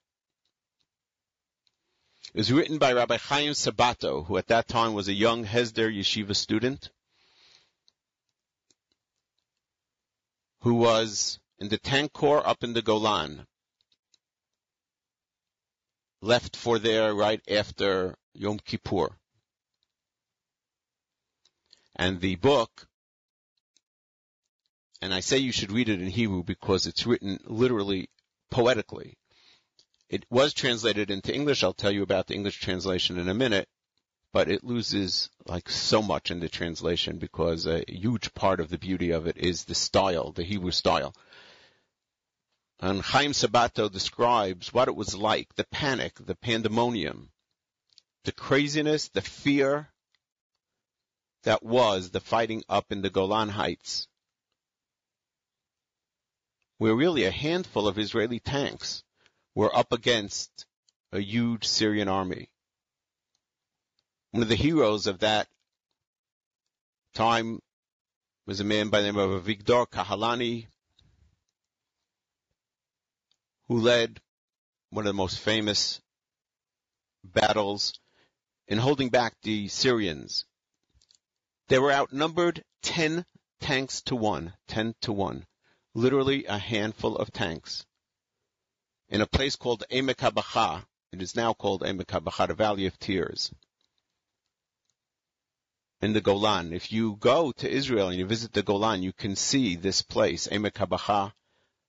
It 2.34 2.40
was 2.40 2.52
written 2.52 2.80
by 2.80 2.94
Rabbi 2.94 3.18
Chaim 3.18 3.52
Sabato, 3.52 4.26
who 4.26 4.38
at 4.38 4.48
that 4.48 4.68
time 4.68 4.96
was 4.96 5.08
a 5.08 5.14
young 5.14 5.46
Hesder 5.46 5.96
Yeshiva 5.96 6.36
student, 6.36 6.90
who 10.62 10.74
was 10.74 11.40
in 11.60 11.70
the 11.70 11.78
tank 11.78 12.14
corps 12.14 12.48
up 12.48 12.64
in 12.64 12.74
the 12.74 12.82
Golan, 12.82 13.46
left 16.20 16.56
for 16.56 16.80
there 16.80 17.14
right 17.14 17.42
after 17.48 18.16
Yom 18.34 18.58
Kippur. 18.58 19.16
And 21.96 22.20
the 22.20 22.36
book, 22.36 22.88
and 25.02 25.14
I 25.14 25.20
say 25.20 25.38
you 25.38 25.52
should 25.52 25.72
read 25.72 25.90
it 25.90 26.02
in 26.02 26.08
Hebrew 26.08 26.44
because 26.44 26.88
it's 26.88 27.06
written 27.06 27.40
literally 27.46 28.10
poetically. 28.50 29.18
It 30.10 30.26
was 30.30 30.54
translated 30.54 31.12
into 31.12 31.34
English. 31.34 31.64
I'll 31.64 31.74
tell 31.74 31.92
you 31.92 32.04
about 32.04 32.28
the 32.28 32.36
English 32.36 32.60
translation 32.60 33.18
in 33.18 33.30
a 33.30 33.34
minute, 33.34 33.68
but 34.32 34.50
it 34.50 34.64
loses 34.64 35.30
like 35.46 35.70
so 35.70 36.02
much 36.02 36.32
in 36.32 36.40
the 36.40 36.50
translation 36.50 37.20
because 37.20 37.68
a 37.68 37.84
huge 37.88 38.34
part 38.34 38.60
of 38.60 38.70
the 38.70 38.80
beauty 38.80 39.12
of 39.12 39.28
it 39.28 39.38
is 39.38 39.66
the 39.66 39.76
style, 39.76 40.32
the 40.32 40.44
Hebrew 40.44 40.72
style. 40.72 41.16
And 42.80 43.02
Chaim 43.02 43.32
Sabato 43.32 43.90
describes 43.90 44.74
what 44.74 44.88
it 44.88 44.96
was 44.96 45.16
like, 45.16 45.56
the 45.56 45.64
panic, 45.66 46.16
the 46.20 46.36
pandemonium, 46.36 47.30
the 48.24 48.32
craziness, 48.32 49.10
the 49.10 49.22
fear 49.22 49.93
that 51.44 51.64
was 51.64 52.12
the 52.12 52.20
fighting 52.20 52.64
up 52.70 52.92
in 52.92 53.02
the 53.02 53.10
Golan 53.10 53.50
Heights. 53.50 54.08
where 56.84 56.96
really 56.96 57.24
a 57.24 57.32
handful 57.32 57.88
of 57.88 57.98
Israeli 57.98 58.42
tanks 58.42 59.04
were 59.56 59.74
up 59.74 59.94
against 59.94 60.66
a 61.14 61.20
huge 61.22 61.66
Syrian 61.66 62.10
army. 62.10 62.50
One 64.32 64.44
of 64.44 64.50
the 64.50 64.56
heroes 64.56 65.08
of 65.08 65.20
that 65.20 65.48
time 67.14 67.62
was 68.46 68.60
a 68.60 68.66
man 68.66 68.90
by 68.90 69.00
the 69.00 69.14
name 69.14 69.18
of 69.18 69.46
Avigdor 69.46 69.88
Kahalani, 69.88 70.68
who 73.70 73.80
led 73.80 74.20
one 74.90 75.06
of 75.06 75.10
the 75.10 75.14
most 75.14 75.40
famous 75.40 76.02
battles 77.24 77.94
in 78.68 78.78
holding 78.78 79.08
back 79.08 79.36
the 79.44 79.70
Syrians. 79.70 80.44
They 81.70 81.80
were 81.80 81.92
outnumbered 81.92 82.64
10 82.82 83.26
tanks 83.62 84.02
to 84.04 84.16
1, 84.16 84.54
10 84.68 84.96
to 85.02 85.14
1. 85.14 85.46
Literally 85.94 86.46
a 86.46 86.58
handful 86.58 87.16
of 87.16 87.32
tanks. 87.32 87.86
In 89.08 89.22
a 89.22 89.28
place 89.28 89.56
called 89.56 89.84
Emek 89.90 90.18
HaBacha, 90.18 90.86
it 91.14 91.22
is 91.22 91.36
now 91.36 91.54
called 91.54 91.82
Emek 91.82 92.08
HaBacha, 92.08 92.48
the 92.48 92.54
Valley 92.54 92.86
of 92.86 93.00
Tears. 93.00 93.54
In 96.02 96.12
the 96.12 96.20
Golan. 96.20 96.74
If 96.74 96.92
you 96.92 97.16
go 97.16 97.54
to 97.54 97.70
Israel 97.70 98.10
and 98.10 98.18
you 98.18 98.26
visit 98.26 98.52
the 98.52 98.64
Golan, 98.64 99.02
you 99.02 99.14
can 99.14 99.38
see 99.38 99.78
this 99.78 100.02
place, 100.02 100.48
Emek 100.48 100.74
HaBacha, 100.74 101.32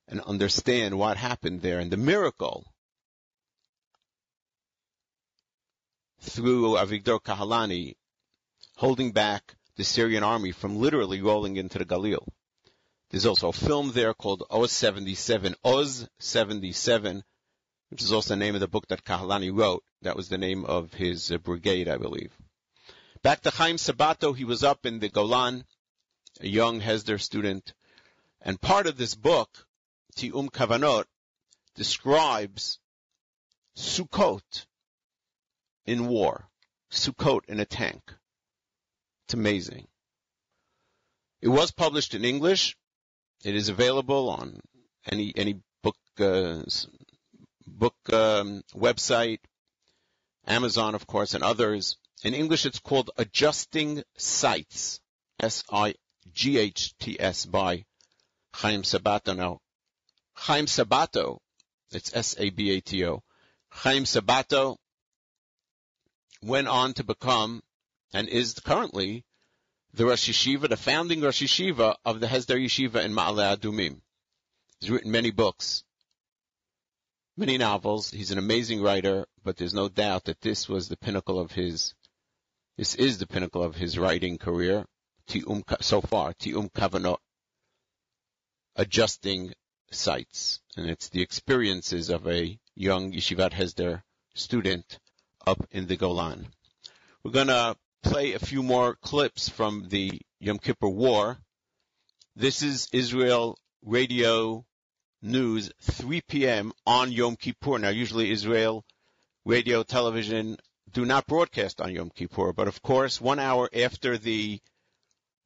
and 0.07 0.21
understand 0.21 0.99
what 0.99 1.17
happened 1.17 1.63
there 1.63 1.81
and 1.81 1.91
the 1.91 1.97
miracle 1.97 2.65
through 6.21 6.77
Avigdor 6.77 7.21
Kahalani 7.21 7.97
holding 8.77 9.13
back 9.13 9.57
the 9.77 9.85
Syrian 9.85 10.23
army 10.23 10.53
from 10.53 10.77
literally 10.77 11.21
rolling 11.21 11.57
into 11.57 11.79
the 11.79 11.85
Galil. 11.85 12.27
There's 13.11 13.27
also 13.27 13.49
a 13.49 13.53
film 13.53 13.93
there 13.93 14.15
called 14.15 14.45
Oz 14.51 14.73
77, 14.73 15.55
Oz 15.65 16.09
77, 16.19 17.23
which 17.91 18.03
is 18.03 18.13
also 18.13 18.31
the 18.31 18.39
name 18.39 18.55
of 18.55 18.61
the 18.61 18.69
book 18.69 18.87
that 18.89 19.05
Kahalani 19.05 19.57
wrote. 19.57 19.85
That 20.03 20.17
was 20.17 20.29
the 20.29 20.39
name 20.39 20.65
of 20.65 20.93
his 20.95 21.31
uh, 21.31 21.39
brigade, 21.39 21.89
I 21.89 21.97
believe. 21.97 22.33
Back 23.23 23.41
to 23.43 23.51
Chaim 23.51 23.77
Sabato, 23.77 24.37
he 24.37 24.45
was 24.45 24.63
up 24.63 24.85
in 24.85 24.99
the 24.99 25.09
Golan, 25.09 25.65
a 26.41 26.49
young 26.49 26.81
Hesder 26.81 27.21
student, 27.21 27.73
and 28.41 28.61
part 28.61 28.87
of 28.87 28.97
this 28.97 29.15
book, 29.15 29.67
Ti'um 30.17 30.51
Kavanot, 30.51 31.05
describes 31.75 32.79
Sukkot 33.77 34.67
in 35.87 36.07
war, 36.07 36.49
Sukkot 36.91 37.47
in 37.49 37.61
a 37.61 37.65
tank. 37.65 38.13
It's 39.27 39.35
amazing. 39.35 39.87
It 41.41 41.49
was 41.49 41.71
published 41.71 42.15
in 42.15 42.25
English. 42.25 42.77
It 43.43 43.55
is 43.55 43.69
available 43.69 44.29
on 44.29 44.61
any 45.11 45.33
any 45.37 45.61
book 45.83 45.97
uh, 46.19 46.63
book 47.67 47.97
um, 48.13 48.63
website, 48.75 49.41
Amazon, 50.47 50.95
of 50.95 51.07
course, 51.07 51.35
and 51.35 51.43
others. 51.43 51.97
In 52.23 52.35
English, 52.35 52.67
it's 52.67 52.79
called 52.81 53.11
Adjusting 53.17 54.03
Sights, 54.17 55.01
S-I-G-H-T-S 55.41 55.97
by 57.47 57.85
Chaim 58.55 58.83
Sabato. 58.83 59.37
Now, 59.37 59.61
Chaim 60.35 60.67
Sabato, 60.67 61.39
it's 61.91 62.15
S-A-B-A-T-O. 62.15 63.23
Chaim 63.71 64.05
Sabato 64.05 64.77
went 66.43 66.69
on 66.69 66.95
to 66.95 67.05
become 67.05 67.63
and 68.15 68.29
is 68.29 68.55
currently 68.65 69.25
the 69.93 70.07
Rosh 70.07 70.31
Yeshiva, 70.31 70.69
the 70.69 70.77
founding 70.77 71.21
Rosh 71.21 71.43
Yeshiva 71.43 71.97
of 72.05 72.21
the 72.21 72.29
Hesder 72.29 72.57
Yeshiva 72.57 73.05
in 73.05 73.13
Ma'ale 73.13 73.57
Adumim. 73.57 74.01
He's 74.81 74.91
written 74.91 75.11
many 75.11 75.33
books, 75.33 75.83
many 77.37 77.59
novels. 77.59 78.13
He's 78.13 78.31
an 78.31 78.39
amazing 78.39 78.81
writer, 78.83 79.27
but 79.43 79.57
there's 79.57 79.75
no 79.75 79.89
doubt 79.89 80.25
that 80.25 80.41
this 80.41 80.69
was 80.69 80.89
the 80.89 80.97
pinnacle 80.97 81.41
of 81.41 81.51
his, 81.51 81.95
this 82.79 82.95
is 82.95 83.19
the 83.19 83.27
pinnacle 83.27 83.65
of 83.65 83.75
his 83.75 83.99
writing 83.99 84.39
career, 84.39 84.87
so 85.81 86.01
far, 86.01 86.35
Ti'um 86.35 86.71
Kavanot, 86.71 87.19
adjusting 88.77 89.55
sights. 89.91 90.61
And 90.77 90.89
it's 90.89 91.09
the 91.09 91.23
experiences 91.23 92.11
of 92.11 92.29
a 92.29 92.59
young 92.77 93.13
Yeshivat 93.13 93.53
Hesder 93.53 94.03
student 94.35 95.01
up 95.45 95.67
in 95.73 95.89
the 95.89 95.97
Golan. 95.97 96.47
We're 97.25 97.33
gonna 97.33 97.77
play 98.05 98.35
a 98.35 98.39
few 98.39 98.63
more 98.63 98.97
clips 98.97 99.49
from 99.49 99.89
the 99.89 100.21
Yom 100.39 100.59
Kippur 100.59 100.89
War. 100.89 101.39
This 102.37 102.63
is 102.63 102.87
Israel 102.93 103.59
Radio 103.83 104.67
News, 105.23 105.73
3 105.81 106.21
p.m. 106.29 106.73
on 106.87 107.11
Yom 107.11 107.35
Kippur. 107.37 107.79
Now, 107.79 107.89
usually 107.89 108.31
Israel 108.31 108.85
radio, 109.47 109.83
television 109.83 110.59
do 110.93 111.07
not 111.07 111.27
broadcast 111.27 111.81
on 111.81 111.93
Yom 111.93 112.11
Kippur, 112.11 112.53
but 112.53 112.69
of 112.69 112.83
course, 112.83 113.23
one 113.23 113.39
hour 113.39 113.71
after 113.75 114.19
the 114.19 114.61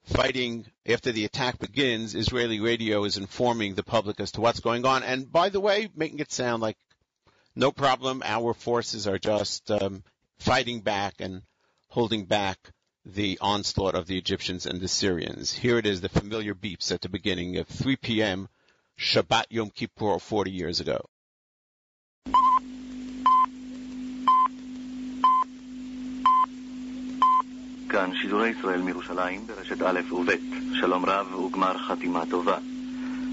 fighting, 0.03 0.67
after 0.85 1.13
the 1.13 1.25
attack 1.25 1.61
begins, 1.61 2.17
Israeli 2.17 2.59
radio 2.59 3.05
is 3.05 3.19
informing 3.19 3.77
the 3.77 3.85
public 3.85 4.19
as 4.19 4.33
to 4.33 4.41
what's 4.41 4.61
going 4.61 4.85
on. 4.85 5.05
And 5.05 5.31
by 5.31 5.49
the 5.49 5.61
way, 5.61 5.91
making 5.95 6.19
it 6.19 6.33
sound 6.33 6.61
like 6.61 6.77
no 7.55 7.71
problem, 7.71 8.21
our 8.25 8.53
forces 8.53 9.07
are 9.07 9.19
just 9.19 9.71
um, 9.71 10.03
fighting 10.39 10.81
back 10.81 11.15
and 11.21 11.43
holding 11.90 12.26
back 12.26 12.58
the 13.06 13.38
onslaught 13.42 13.96
of 13.96 14.08
the 14.08 14.18
Egyptians 14.18 14.66
and 14.66 14.80
the 14.80 14.88
Syrians. 14.88 15.54
Here 15.54 15.78
it 15.78 15.86
is, 15.86 16.02
the 16.02 16.10
familiar 16.10 16.56
beeps 16.56 16.92
at 16.92 17.02
the 17.02 17.10
beginning 17.10 17.58
of 17.58 17.68
3 17.68 17.98
p.m. 17.98 18.48
Shabbat 19.00 19.46
Yom 19.50 19.70
Kippur 19.70 20.20
40 20.20 20.52
years 20.52 20.80
ago. 20.80 21.10
כאן 27.90 28.12
שידורי 28.22 28.50
ישראל 28.50 28.82
מירושלים 28.82 29.48
ברשת 29.48 29.82
א' 29.82 30.00
וב', 30.12 30.30
שלום 30.80 31.06
רב 31.06 31.34
וגמר 31.34 31.78
חתימה 31.78 32.24
טובה. 32.30 32.58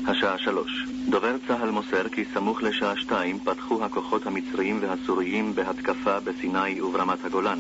השעה 0.06 0.38
שלוש. 0.38 0.86
דובר 1.10 1.36
צה"ל 1.48 1.70
מוסר 1.70 2.08
כי 2.08 2.24
סמוך 2.34 2.62
לשעה 2.62 2.96
שתיים 2.96 3.38
פתחו 3.44 3.84
הכוחות 3.84 4.26
המצריים 4.26 4.78
והסוריים 4.82 5.54
בהתקפה 5.54 6.20
בסיני 6.20 6.80
וברמת 6.80 7.24
הגולן. 7.24 7.58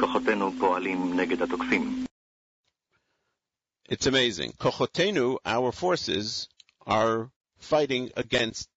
כוחותינו 0.00 0.50
פועלים 0.58 1.20
נגד 1.20 1.42
התוקפים. 1.42 2.06
It's 3.88 4.06
amazing. 4.06 4.52
Kochotenu, 4.58 5.38
our 5.46 5.70
forces, 5.70 6.48
are 6.86 7.30
fighting 7.58 8.10
against 8.16 8.68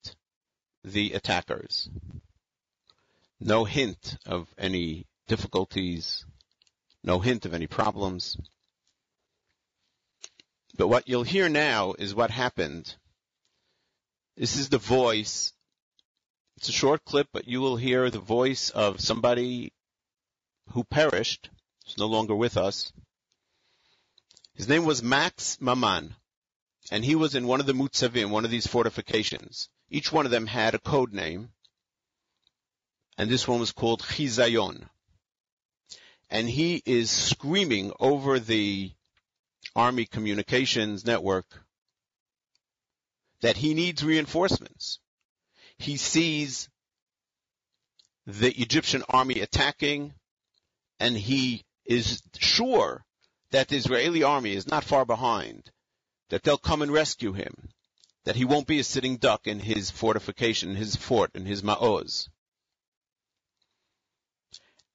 the 0.83 1.13
attackers. 1.13 1.89
No 3.39 3.65
hint 3.65 4.17
of 4.25 4.47
any 4.57 5.07
difficulties, 5.27 6.25
no 7.03 7.19
hint 7.19 7.45
of 7.45 7.53
any 7.53 7.67
problems. 7.67 8.37
But 10.77 10.87
what 10.87 11.09
you'll 11.09 11.23
hear 11.23 11.49
now 11.49 11.93
is 11.97 12.13
what 12.13 12.31
happened. 12.31 12.95
This 14.37 14.55
is 14.57 14.69
the 14.69 14.77
voice. 14.77 15.53
It's 16.57 16.69
a 16.69 16.73
short 16.73 17.03
clip, 17.03 17.27
but 17.33 17.47
you 17.47 17.61
will 17.61 17.77
hear 17.77 18.09
the 18.09 18.19
voice 18.19 18.69
of 18.69 19.01
somebody 19.01 19.73
who 20.70 20.84
perished. 20.84 21.50
is 21.86 21.98
no 21.98 22.06
longer 22.06 22.34
with 22.34 22.56
us. 22.56 22.92
His 24.54 24.68
name 24.68 24.84
was 24.84 25.02
Max 25.02 25.60
Maman, 25.60 26.14
and 26.90 27.04
he 27.04 27.14
was 27.14 27.34
in 27.34 27.46
one 27.46 27.60
of 27.60 27.66
the 27.66 27.72
Mutzavim, 27.72 28.30
one 28.30 28.44
of 28.44 28.50
these 28.50 28.66
fortifications. 28.66 29.68
Each 29.90 30.12
one 30.12 30.26
of 30.26 30.30
them 30.30 30.46
had 30.46 30.74
a 30.74 30.78
code 30.78 31.12
name, 31.12 31.52
and 33.18 33.28
this 33.28 33.46
one 33.46 33.60
was 33.60 33.72
called 33.72 34.02
Chizayon. 34.02 34.88
And 36.30 36.48
he 36.48 36.82
is 36.84 37.10
screaming 37.10 37.92
over 38.00 38.38
the 38.40 38.92
Army 39.76 40.06
Communications 40.06 41.04
Network 41.04 41.46
that 43.40 43.56
he 43.56 43.74
needs 43.74 44.02
reinforcements. 44.02 44.98
He 45.78 45.96
sees 45.96 46.68
the 48.26 48.50
Egyptian 48.52 49.02
army 49.08 49.40
attacking 49.40 50.14
and 50.98 51.16
he 51.16 51.64
is 51.84 52.22
sure 52.38 53.04
that 53.50 53.68
the 53.68 53.76
Israeli 53.76 54.22
army 54.22 54.52
is 54.52 54.66
not 54.66 54.84
far 54.84 55.04
behind, 55.04 55.70
that 56.30 56.42
they'll 56.42 56.58
come 56.58 56.82
and 56.82 56.92
rescue 56.92 57.32
him, 57.32 57.68
that 58.24 58.36
he 58.36 58.44
won't 58.44 58.66
be 58.66 58.78
a 58.78 58.84
sitting 58.84 59.16
duck 59.16 59.46
in 59.46 59.60
his 59.60 59.90
fortification, 59.90 60.74
his 60.74 60.96
fort, 60.96 61.30
in 61.34 61.44
his 61.44 61.62
ma'oz. 61.62 62.28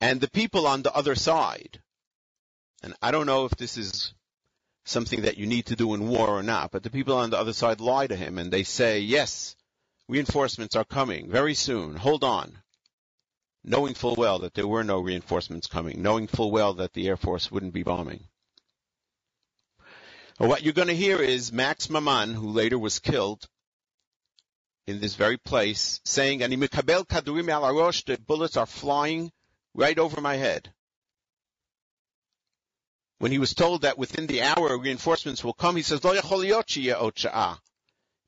And 0.01 0.21
the 0.21 0.29
people 0.29 0.65
on 0.65 0.81
the 0.81 0.93
other 0.93 1.15
side, 1.15 1.81
and 2.81 2.93
I 3.01 3.11
don't 3.11 3.25
know 3.25 3.45
if 3.45 3.51
this 3.51 3.77
is 3.77 4.13
something 4.85 5.21
that 5.21 5.37
you 5.37 5.45
need 5.45 5.67
to 5.67 5.75
do 5.75 5.93
in 5.93 6.07
war 6.07 6.29
or 6.29 6.43
not, 6.43 6.71
but 6.71 6.83
the 6.83 6.89
people 6.89 7.15
on 7.15 7.29
the 7.29 7.37
other 7.37 7.53
side 7.53 7.79
lie 7.81 8.07
to 8.07 8.15
him 8.15 8.37
and 8.37 8.51
they 8.51 8.63
say, 8.63 8.99
yes, 8.99 9.55
reinforcements 10.07 10.75
are 10.75 10.85
coming 10.85 11.29
very 11.29 11.53
soon, 11.53 11.95
hold 11.95 12.23
on. 12.23 12.57
Knowing 13.63 13.93
full 13.93 14.15
well 14.15 14.39
that 14.39 14.53
there 14.53 14.67
were 14.67 14.83
no 14.83 14.99
reinforcements 14.99 15.67
coming, 15.67 16.01
knowing 16.01 16.27
full 16.27 16.51
well 16.51 16.73
that 16.75 16.93
the 16.93 17.07
Air 17.07 17.17
Force 17.17 17.51
wouldn't 17.51 17.73
be 17.73 17.83
bombing. 17.83 18.27
What 20.37 20.63
you're 20.63 20.73
going 20.73 20.87
to 20.87 20.95
hear 20.95 21.21
is 21.21 21.51
Max 21.51 21.89
Maman, 21.89 22.33
who 22.33 22.51
later 22.51 22.79
was 22.79 22.99
killed, 22.99 23.47
in 24.87 24.99
this 24.99 25.15
very 25.15 25.37
place, 25.37 25.99
saying, 26.03 26.41
"Ani 26.41 26.57
mikabel 26.57 27.05
kadurim 27.05 27.49
al 27.49 27.63
arosh." 27.63 28.05
The 28.05 28.17
bullets 28.17 28.57
are 28.57 28.65
flying 28.65 29.31
right 29.73 29.99
over 29.99 30.19
my 30.19 30.35
head. 30.35 30.73
When 33.19 33.31
he 33.31 33.37
was 33.37 33.53
told 33.53 33.81
that 33.81 33.97
within 33.97 34.27
the 34.27 34.41
hour 34.41 34.77
reinforcements 34.77 35.43
will 35.43 35.53
come, 35.53 35.75
he 35.75 35.83
says, 35.83 36.03
"Lo 36.03 36.15
yachol. 36.15 37.59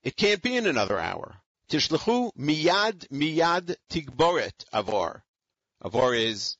It 0.02 0.16
can't 0.16 0.42
be 0.42 0.56
in 0.56 0.66
another 0.66 0.98
hour. 0.98 1.41
Tishlechu 1.72 2.30
miyad 2.36 3.08
miyad 3.08 3.74
tigboret 3.88 4.66
avor. 4.74 5.22
Avor 5.82 6.14
is 6.14 6.58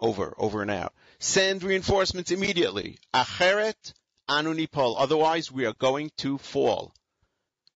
over, 0.00 0.34
over 0.36 0.64
now. 0.64 0.90
Send 1.20 1.62
reinforcements 1.62 2.32
immediately. 2.32 2.98
Acheret 3.14 3.92
anu 4.28 4.54
nipol. 4.54 4.96
Otherwise, 4.98 5.52
we 5.52 5.64
are 5.64 5.74
going 5.74 6.10
to 6.16 6.38
fall. 6.38 6.92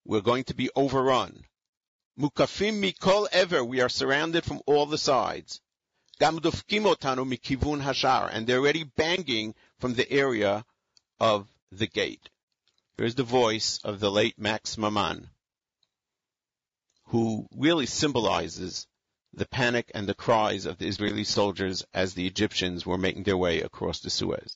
We're 0.06 0.22
going 0.22 0.46
to 0.46 0.56
be 0.56 0.72
overrun. 0.76 1.46
Mukafim 2.20 2.82
mikol 2.82 3.28
ever. 3.32 3.64
We 3.64 3.82
are 3.82 3.90
surrounded 3.90 4.44
from 4.44 4.60
all 4.66 4.88
the 4.88 4.98
sides. 4.98 5.62
Gamdufkim 6.20 6.92
otanu 6.92 7.32
mikivun 7.32 7.84
hashar. 7.84 8.28
And 8.34 8.48
they're 8.48 8.58
already 8.58 8.86
banging 8.86 9.54
from 9.78 9.94
the 9.94 10.12
area 10.12 10.66
of 11.20 11.48
the 11.72 11.86
gate. 11.86 12.28
Here's 12.98 13.14
the 13.14 13.24
voice 13.24 13.80
of 13.84 14.00
the 14.00 14.10
late 14.10 14.40
Max 14.40 14.80
Maman, 14.80 15.30
who 17.12 17.46
really 17.54 17.86
symbolizes 17.86 18.88
the 19.34 19.46
panic 19.46 19.92
and 19.94 20.08
the 20.08 20.14
cries 20.14 20.66
of 20.66 20.78
the 20.78 20.88
Israeli 20.88 21.26
soldiers 21.26 21.86
as 21.94 22.14
the 22.14 22.26
Egyptians 22.26 22.86
were 22.86 22.98
making 22.98 23.24
their 23.24 23.36
way 23.36 23.60
across 23.62 24.00
the 24.00 24.10
Suez. 24.10 24.56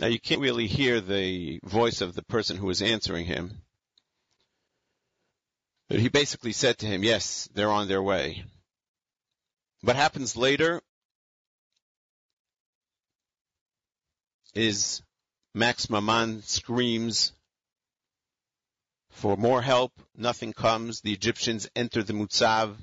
Now 0.00 0.06
you 0.06 0.18
can't 0.18 0.40
really 0.40 0.66
hear 0.66 1.02
the 1.02 1.60
voice 1.62 2.00
of 2.00 2.14
the 2.14 2.22
person 2.22 2.56
who 2.56 2.64
was 2.64 2.80
answering 2.80 3.26
him. 3.26 3.60
But 5.90 5.98
he 5.98 6.08
basically 6.08 6.52
said 6.52 6.78
to 6.78 6.86
him, 6.86 7.04
yes, 7.04 7.50
they're 7.52 7.70
on 7.70 7.86
their 7.86 8.02
way. 8.02 8.44
What 9.82 9.96
happens 9.96 10.38
later 10.38 10.80
is 14.54 15.02
Max 15.54 15.90
Maman 15.90 16.44
screams 16.44 17.32
for 19.10 19.36
more 19.36 19.60
help. 19.60 19.92
Nothing 20.16 20.54
comes. 20.54 21.02
The 21.02 21.12
Egyptians 21.12 21.68
enter 21.76 22.02
the 22.02 22.14
Mutzav. 22.14 22.74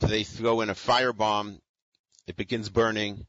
They 0.00 0.24
throw 0.24 0.62
in 0.62 0.70
a 0.70 0.74
firebomb. 0.74 1.60
It 2.26 2.36
begins 2.36 2.70
burning. 2.70 3.26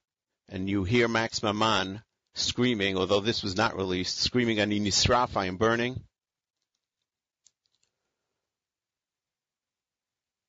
And 0.48 0.70
you 0.70 0.86
hear 0.86 1.10
Max 1.10 1.44
Maman 1.44 2.02
screaming, 2.34 2.98
although 2.98 3.20
this 3.20 3.44
was 3.44 3.56
not 3.56 3.76
released, 3.76 4.20
screaming, 4.20 4.60
Ani 4.60 4.80
nisraf, 4.80 5.36
I 5.36 5.46
am 5.46 5.58
burning. 5.58 6.04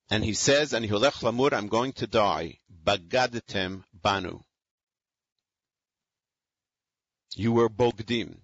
And 0.09 0.23
he 0.23 0.33
says, 0.33 0.73
Ani 0.73 0.87
holech 0.87 1.21
lamur, 1.23 1.53
I'm 1.53 1.67
going 1.67 1.93
to 1.93 2.07
die. 2.07 2.59
Bagadetem 2.83 3.83
banu. 3.93 4.43
You 7.35 7.51
were 7.51 7.69
bogdim. 7.69 8.37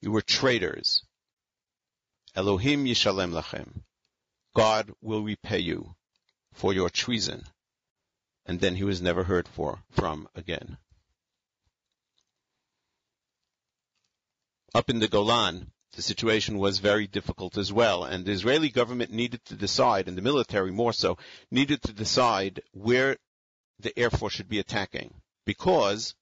You 0.00 0.12
were 0.12 0.22
traitors. 0.22 1.02
Elohim 2.34 2.84
yishalem 2.84 3.32
lachem. 3.32 3.82
God 4.54 4.92
will 5.00 5.22
repay 5.22 5.58
you 5.60 5.94
for 6.52 6.72
your 6.72 6.90
treason. 6.90 7.44
And 8.44 8.60
then 8.60 8.76
he 8.76 8.84
was 8.84 9.00
never 9.00 9.24
heard 9.24 9.48
for, 9.48 9.82
from 9.90 10.28
again. 10.34 10.76
Up 14.74 14.88
in 14.88 15.00
the 15.00 15.08
Golan, 15.08 15.70
the 15.92 16.02
situation 16.02 16.56
was 16.56 16.78
very 16.78 17.06
difficult 17.06 17.58
as 17.58 17.72
well, 17.72 18.04
and 18.04 18.24
the 18.24 18.32
Israeli 18.32 18.70
government 18.70 19.10
needed 19.10 19.44
to 19.46 19.54
decide, 19.54 20.08
and 20.08 20.16
the 20.16 20.22
military 20.22 20.72
more 20.72 20.94
so, 20.94 21.18
needed 21.50 21.82
to 21.82 21.92
decide 21.92 22.62
where 22.72 23.18
the 23.78 23.96
Air 23.98 24.10
Force 24.10 24.32
should 24.32 24.48
be 24.48 24.58
attacking. 24.58 25.20
Because 25.44 26.14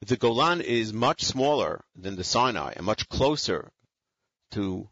the 0.00 0.16
Golan 0.16 0.60
is 0.60 0.92
much 0.92 1.22
smaller 1.22 1.84
than 1.94 2.16
the 2.16 2.24
Sinai 2.24 2.72
and 2.76 2.84
much 2.84 3.08
closer 3.08 3.70
to 4.52 4.88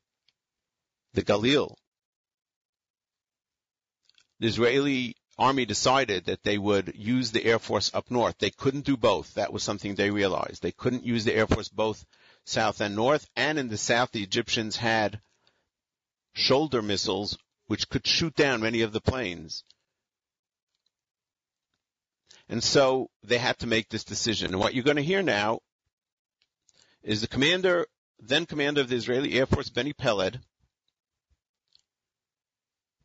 the 1.14 1.22
Galil. 1.22 1.74
The 4.38 4.46
Israeli 4.46 5.16
army 5.38 5.64
decided 5.66 6.24
that 6.24 6.42
they 6.42 6.58
would 6.58 6.94
use 6.96 7.30
the 7.30 7.44
Air 7.44 7.58
Force 7.58 7.90
up 7.94 8.10
north. 8.10 8.38
They 8.38 8.50
couldn't 8.50 8.84
do 8.84 8.96
both. 8.96 9.34
That 9.34 9.52
was 9.52 9.62
something 9.62 9.94
they 9.94 10.10
realized. 10.10 10.62
They 10.62 10.72
couldn't 10.72 11.04
use 11.04 11.24
the 11.24 11.34
Air 11.34 11.46
Force 11.46 11.68
both 11.68 12.04
south 12.44 12.80
and 12.80 12.96
north. 12.96 13.28
And 13.36 13.58
in 13.58 13.68
the 13.68 13.76
south, 13.76 14.12
the 14.12 14.22
Egyptians 14.22 14.76
had 14.76 15.20
shoulder 16.32 16.82
missiles 16.82 17.36
which 17.66 17.88
could 17.88 18.06
shoot 18.06 18.34
down 18.34 18.60
many 18.60 18.82
of 18.82 18.92
the 18.92 19.00
planes. 19.00 19.64
And 22.48 22.62
so 22.62 23.10
they 23.24 23.38
had 23.38 23.58
to 23.58 23.66
make 23.66 23.88
this 23.88 24.04
decision. 24.04 24.52
And 24.52 24.60
what 24.60 24.74
you're 24.74 24.84
going 24.84 24.98
to 24.98 25.02
hear 25.02 25.22
now 25.22 25.60
is 27.02 27.20
the 27.20 27.26
commander, 27.26 27.86
then 28.20 28.46
commander 28.46 28.80
of 28.80 28.88
the 28.88 28.96
Israeli 28.96 29.34
Air 29.34 29.46
Force, 29.46 29.68
Benny 29.68 29.92
Peled, 29.92 30.38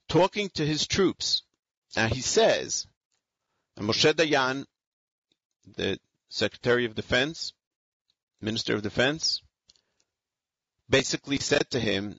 talking 0.07 0.49
to 0.49 0.65
his 0.65 0.85
troops. 0.85 1.41
Now 1.95 2.07
he 2.07 2.21
says, 2.21 2.87
Moshe 3.77 4.13
Dayan, 4.13 4.65
the 5.75 5.99
Secretary 6.29 6.85
of 6.85 6.95
Defense, 6.95 7.53
Minister 8.39 8.75
of 8.75 8.81
Defense, 8.81 9.41
basically 10.89 11.37
said 11.37 11.69
to 11.71 11.79
him, 11.79 12.17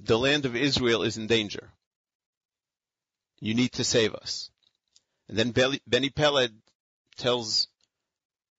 the 0.00 0.18
land 0.18 0.44
of 0.44 0.56
Israel 0.56 1.02
is 1.02 1.16
in 1.16 1.26
danger. 1.26 1.72
You 3.40 3.54
need 3.54 3.72
to 3.72 3.84
save 3.84 4.14
us. 4.14 4.50
And 5.28 5.36
then 5.36 5.52
Benny 5.86 6.10
Peled 6.10 6.52
tells 7.16 7.68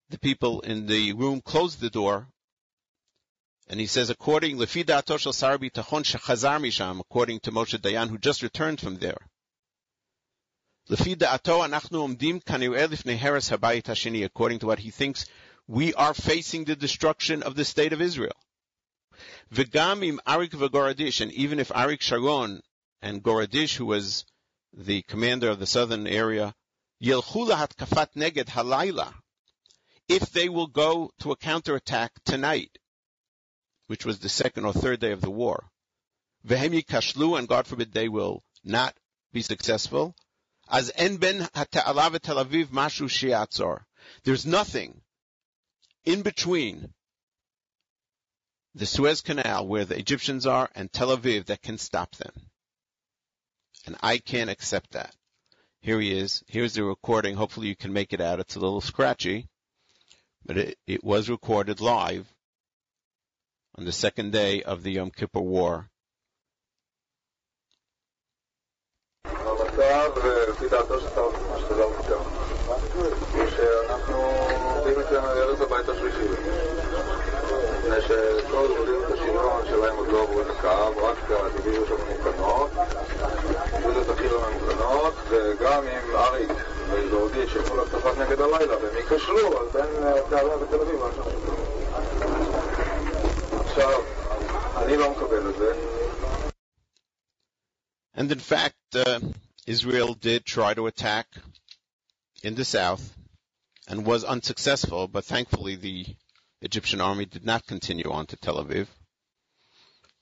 the 0.10 0.20
people 0.20 0.62
in 0.62 0.88
the 0.88 1.14
room, 1.14 1.42
close 1.42 1.76
the 1.76 1.90
door. 1.90 2.28
And 3.68 3.80
he 3.80 3.88
says, 3.88 4.10
according, 4.10 4.62
according 4.62 4.70
to 4.72 5.82
Moshe 7.52 7.78
Dayan, 7.80 8.10
who 8.10 8.18
just 8.18 8.42
returned 8.42 8.80
from 8.80 8.96
there, 8.98 9.18
according 10.90 11.20
to 14.60 14.66
what 14.66 14.80
he 14.80 14.90
thinks, 14.90 15.26
we 15.68 15.94
are 15.94 16.14
facing 16.14 16.64
the 16.64 16.76
destruction 16.78 17.44
of 17.44 17.56
the 17.56 17.66
state 17.66 17.92
of 17.92 18.02
Israel. 18.02 18.32
And 19.50 19.60
even 19.74 21.60
if 21.60 21.70
Arik 21.70 22.02
Sharon 22.02 22.62
and 23.02 23.24
Gorodish, 23.24 23.76
who 23.76 23.86
was 23.86 24.26
the 24.74 25.02
commander 25.04 25.50
of 25.50 25.60
the 25.60 25.66
southern 25.66 26.08
area, 26.08 26.56
kafat 27.02 28.14
neged 28.16 28.46
halayla, 28.46 29.14
if 30.08 30.32
they 30.32 30.48
will 30.48 30.68
go 30.68 31.12
to 31.20 31.32
a 31.32 31.36
counterattack 31.36 32.14
tonight, 32.24 32.78
which 33.88 34.06
was 34.06 34.20
the 34.20 34.30
second 34.30 34.64
or 34.66 34.72
third 34.74 35.02
day 35.02 35.12
of 35.12 35.20
the 35.20 35.30
war, 35.30 35.70
kashlu, 36.46 37.38
and 37.38 37.48
God 37.48 37.68
forbid 37.68 37.92
they 37.92 38.08
will 38.08 38.42
not 38.64 38.96
be 39.34 39.42
successful, 39.42 40.16
as 40.70 40.92
en 40.96 41.18
ben 41.18 41.40
Tel 41.40 41.96
Aviv 41.96 42.68
mashu. 42.68 43.80
There's 44.24 44.46
nothing 44.46 45.02
in 46.06 46.22
between 46.22 46.94
the 48.76 48.86
Suez 48.86 49.22
Canal 49.22 49.68
where 49.68 49.86
the 49.86 49.98
Egyptians 49.98 50.46
are 50.46 50.70
and 50.76 50.92
Tel 50.92 51.16
Aviv 51.16 51.46
that 51.46 51.62
can 51.62 51.78
stop 51.78 52.16
them. 52.16 52.34
And 53.86 53.98
I 54.02 54.18
can't 54.18 54.50
accept 54.50 54.92
that. 54.92 55.16
Here 55.82 56.00
he 56.00 56.18
is. 56.18 56.44
Here's 56.48 56.74
the 56.74 56.84
recording. 56.84 57.36
Hopefully 57.36 57.68
you 57.68 57.76
can 57.76 57.94
make 57.94 58.14
it 58.14 58.22
out. 58.22 58.40
It's 58.40 58.56
a 58.56 58.60
little 58.60 58.82
scratchy, 58.82 59.48
but 60.46 60.58
it, 60.58 60.78
it 60.86 61.04
was 61.04 61.30
recorded 61.30 61.82
live 61.82 62.28
on 63.76 63.86
the 63.86 63.92
second 63.92 64.32
day 64.32 64.64
of 64.64 64.84
the 64.84 64.92
Yom 64.94 65.12
Kippur 65.12 65.40
War. 65.40 65.90
המצב, 69.77 70.11
לפי 70.49 70.69
דעתו 70.69 71.01
של 71.01 71.07
שר 71.15 71.25
הביטחון 71.25 71.59
שזה 71.59 71.77
לא 71.77 71.91
מותר. 71.97 72.19
שאנחנו 73.57 74.23
עובדים 74.77 75.01
אצלנו 75.01 75.27
לארץ 75.35 75.61
הבית 75.61 75.89
השלישי. 75.89 76.29
מפני 77.79 78.03
שכל 78.03 78.69
דיביזיות 78.69 79.11
השריון 79.13 79.63
שלהם 79.67 79.97
עוד 79.97 80.09
לא 80.09 80.23
עברו 80.23 80.41
את 80.41 80.47
הקו, 80.51 81.05
רק 81.05 81.17
הדיביזיות 81.31 81.89
הממוכנות, 81.91 82.71
הדיביזיות 83.73 84.09
הכי 84.09 84.29
לא 84.29 84.41
ממוכנות, 84.51 85.15
וגם 85.29 85.83
אם 85.87 86.17
אריק 86.17 86.51
וגורדי 86.91 87.49
שילכו 87.49 87.77
להתקפת 87.77 88.19
נגד 88.19 88.41
הלילה, 88.41 88.77
והם 88.83 88.97
ייכשלו, 88.97 89.51
ברור, 89.51 89.61
אז 89.61 89.69
בין 89.73 90.07
אה, 90.07 90.23
תל 90.29 90.37
אביב 90.37 90.63
ותל 90.63 90.81
אביב 90.81 91.01
משהו. 91.05 91.23
עכשיו, 93.61 94.01
אני 94.77 94.97
לא 94.97 95.11
מקבל 95.11 95.51
את 95.51 95.57
זה. 95.59 95.73
And 98.15 98.31
in 98.31 98.39
fact, 98.39 98.97
uh, 98.97 99.21
Israel 99.68 100.14
did 100.14 100.46
try 100.46 100.74
to 100.74 100.88
attack 100.88 101.28
in 102.42 102.56
the 102.56 102.64
south 102.64 103.14
and 103.86 104.06
was 104.06 104.24
unsuccessful, 104.24 105.10
but 105.10 105.26
thankfully 105.26 105.76
the 105.76 106.06
Egyptian 106.62 107.02
army 107.02 107.26
did 107.26 107.44
not 107.44 107.68
continue 107.68 108.10
on 108.10 108.26
to 108.28 108.38
Tel 108.38 108.64
Aviv. 108.64 108.88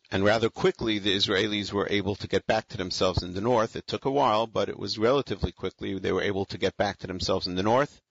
And 0.09 0.23
rather 0.23 0.49
quickly, 0.49 0.97
the 0.97 1.15
Israelis 1.15 1.71
were 1.71 1.87
able 1.89 2.15
to 2.15 2.27
get 2.27 2.47
back 2.47 2.67
to 2.69 2.77
themselves 2.77 3.21
in 3.21 3.33
the 3.33 3.41
north. 3.41 3.75
It 3.75 3.85
took 3.85 4.05
a 4.05 4.11
while, 4.11 4.47
but 4.47 4.67
it 4.67 4.79
was 4.79 4.97
relatively 4.97 5.51
quickly 5.51 5.97
they 5.99 6.11
were 6.11 6.21
able 6.23 6.45
to 6.45 6.57
get 6.57 6.75
back 6.75 6.97
to 6.99 7.07
themselves 7.07 7.47
in 7.47 7.55
the 7.55 7.63
north 7.63 8.01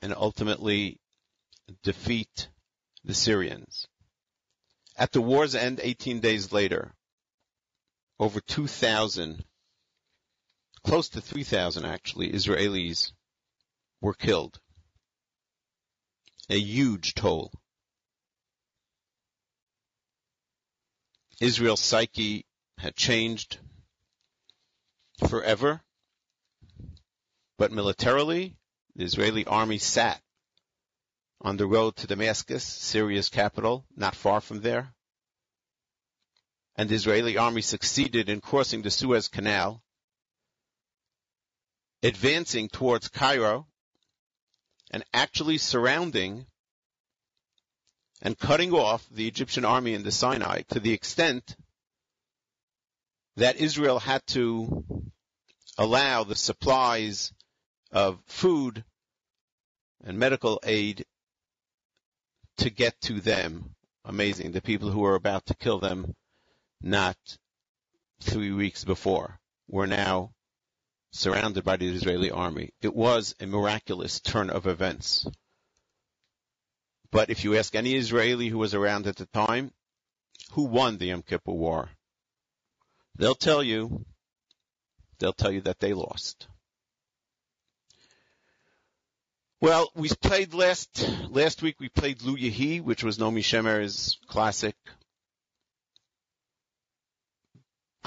and 0.00 0.14
ultimately 0.14 0.98
defeat 1.82 2.48
the 3.04 3.14
Syrians. 3.14 3.86
At 4.96 5.12
the 5.12 5.20
war's 5.20 5.54
end, 5.54 5.80
18 5.82 6.20
days 6.20 6.52
later, 6.52 6.94
over 8.18 8.40
2,000, 8.40 9.44
close 10.88 11.10
to 11.10 11.20
3,000 11.20 11.84
actually, 11.84 12.32
Israelis 12.32 13.12
were 14.00 14.14
killed. 14.14 14.58
A 16.48 16.58
huge 16.58 17.12
toll. 17.12 17.52
Israel's 21.40 21.80
psyche 21.80 22.46
had 22.78 22.96
changed 22.96 23.58
forever, 25.28 25.82
but 27.58 27.70
militarily, 27.70 28.56
the 28.96 29.04
Israeli 29.04 29.44
army 29.44 29.76
sat 29.76 30.22
on 31.42 31.58
the 31.58 31.66
road 31.66 31.96
to 31.96 32.06
Damascus, 32.06 32.64
Syria's 32.64 33.28
capital, 33.28 33.84
not 33.94 34.16
far 34.16 34.40
from 34.40 34.62
there. 34.62 34.94
And 36.76 36.88
the 36.88 36.94
Israeli 36.94 37.36
army 37.36 37.60
succeeded 37.60 38.30
in 38.30 38.40
crossing 38.40 38.80
the 38.80 38.90
Suez 38.90 39.28
Canal, 39.28 39.82
advancing 42.02 42.68
towards 42.68 43.08
Cairo, 43.08 43.66
and 44.90 45.04
actually 45.12 45.58
surrounding 45.58 46.46
and 48.22 48.38
cutting 48.38 48.72
off 48.72 49.06
the 49.10 49.28
Egyptian 49.28 49.64
army 49.64 49.94
in 49.94 50.02
the 50.02 50.12
Sinai 50.12 50.62
to 50.70 50.80
the 50.80 50.92
extent 50.92 51.56
that 53.36 53.56
Israel 53.56 53.98
had 53.98 54.26
to 54.28 54.84
allow 55.76 56.24
the 56.24 56.34
supplies 56.34 57.32
of 57.92 58.18
food 58.26 58.84
and 60.04 60.18
medical 60.18 60.60
aid 60.64 61.04
to 62.58 62.70
get 62.70 63.00
to 63.02 63.20
them. 63.20 63.74
Amazing. 64.04 64.52
The 64.52 64.62
people 64.62 64.90
who 64.90 65.00
were 65.00 65.14
about 65.14 65.46
to 65.46 65.54
kill 65.54 65.78
them 65.78 66.14
not 66.80 67.16
three 68.20 68.52
weeks 68.52 68.84
before 68.84 69.38
were 69.68 69.86
now 69.86 70.32
surrounded 71.10 71.64
by 71.64 71.76
the 71.76 71.88
Israeli 71.88 72.30
army. 72.30 72.70
It 72.80 72.94
was 72.94 73.34
a 73.40 73.46
miraculous 73.46 74.20
turn 74.20 74.50
of 74.50 74.66
events. 74.66 75.26
But 77.10 77.30
if 77.30 77.44
you 77.44 77.56
ask 77.56 77.74
any 77.74 77.94
Israeli 77.94 78.48
who 78.48 78.58
was 78.58 78.74
around 78.74 79.06
at 79.06 79.16
the 79.16 79.26
time, 79.26 79.72
who 80.52 80.64
won 80.64 80.98
the 80.98 81.06
Yom 81.06 81.22
Kippur 81.22 81.52
War, 81.52 81.88
they'll 83.16 83.34
tell 83.34 83.62
you, 83.62 84.04
they'll 85.18 85.32
tell 85.32 85.50
you 85.50 85.62
that 85.62 85.80
they 85.80 85.94
lost. 85.94 86.46
Well, 89.60 89.90
we 89.96 90.08
played 90.08 90.54
last 90.54 91.04
last 91.30 91.62
week. 91.62 91.80
We 91.80 91.88
played 91.88 92.22
Lu 92.22 92.36
Yehi, 92.36 92.80
which 92.80 93.02
was 93.02 93.18
Naomi 93.18 93.42
Shemer's 93.42 94.16
classic, 94.28 94.76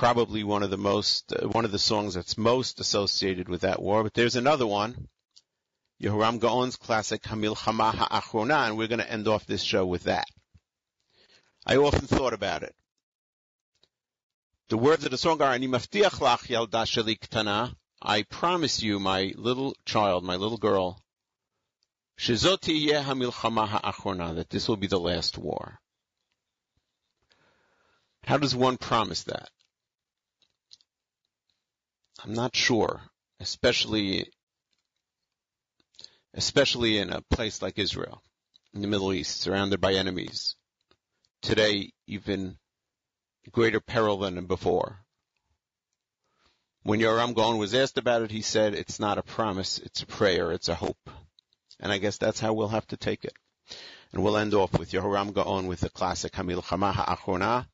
probably 0.01 0.43
one 0.43 0.63
of 0.63 0.71
the 0.71 0.79
most 0.79 1.31
uh, 1.31 1.47
one 1.47 1.63
of 1.63 1.71
the 1.71 1.77
songs 1.77 2.15
that's 2.15 2.35
most 2.35 2.79
associated 2.79 3.47
with 3.47 3.61
that 3.61 3.79
war. 3.79 4.01
But 4.01 4.15
there's 4.15 4.35
another 4.35 4.65
one, 4.65 5.07
Yehoram 6.01 6.39
Gaon's 6.39 6.75
classic 6.75 7.21
Hamilchama 7.21 7.93
Ha'achrona, 7.93 8.65
and 8.65 8.79
we're 8.79 8.87
going 8.87 9.05
to 9.05 9.11
end 9.11 9.27
off 9.27 9.45
this 9.45 9.61
show 9.61 9.85
with 9.85 10.05
that. 10.05 10.25
I 11.67 11.75
often 11.75 12.07
thought 12.07 12.33
about 12.33 12.63
it. 12.63 12.73
The 14.69 14.77
words 14.79 15.05
of 15.05 15.11
the 15.11 15.19
song 15.19 15.39
are, 15.39 15.53
"Ani 15.53 15.67
ktana." 15.67 17.75
I 18.01 18.23
promise 18.23 18.81
you, 18.81 18.99
my 18.99 19.33
little 19.35 19.75
child, 19.85 20.23
my 20.23 20.37
little 20.37 20.57
girl, 20.57 20.99
shezoti 22.17 22.87
yeh 22.87 23.03
ha'achrona, 23.03 24.33
that 24.33 24.49
this 24.49 24.67
will 24.67 24.77
be 24.77 24.87
the 24.87 24.99
last 24.99 25.37
war. 25.37 25.79
How 28.23 28.37
does 28.37 28.55
one 28.55 28.77
promise 28.77 29.25
that? 29.25 29.51
I'm 32.23 32.33
not 32.33 32.55
sure, 32.55 33.01
especially 33.39 34.31
especially 36.33 36.97
in 36.97 37.09
a 37.11 37.21
place 37.21 37.61
like 37.61 37.79
Israel, 37.79 38.21
in 38.73 38.81
the 38.81 38.87
Middle 38.87 39.11
East, 39.11 39.41
surrounded 39.41 39.81
by 39.81 39.93
enemies. 39.93 40.55
Today, 41.41 41.91
even 42.07 42.57
greater 43.51 43.79
peril 43.79 44.17
than 44.17 44.45
before. 44.45 44.99
When 46.83 46.99
Yehoram 46.99 47.35
Gaon 47.35 47.57
was 47.57 47.73
asked 47.73 47.97
about 47.97 48.21
it, 48.21 48.31
he 48.31 48.41
said, 48.41 48.73
it's 48.73 48.99
not 48.99 49.17
a 49.17 49.23
promise, 49.23 49.79
it's 49.79 50.03
a 50.03 50.05
prayer, 50.05 50.51
it's 50.51 50.69
a 50.69 50.75
hope. 50.75 51.09
And 51.79 51.91
I 51.91 51.97
guess 51.97 52.17
that's 52.17 52.39
how 52.39 52.53
we'll 52.53 52.69
have 52.69 52.87
to 52.87 52.97
take 52.97 53.25
it. 53.25 53.33
And 54.13 54.23
we'll 54.23 54.37
end 54.37 54.53
off 54.53 54.77
with 54.77 54.91
Yehoram 54.91 55.33
Gaon 55.33 55.67
with 55.67 55.81
the 55.81 55.89
classic 55.89 56.33
Hamilchama 56.33 56.93
Ha'achrona. 56.93 57.67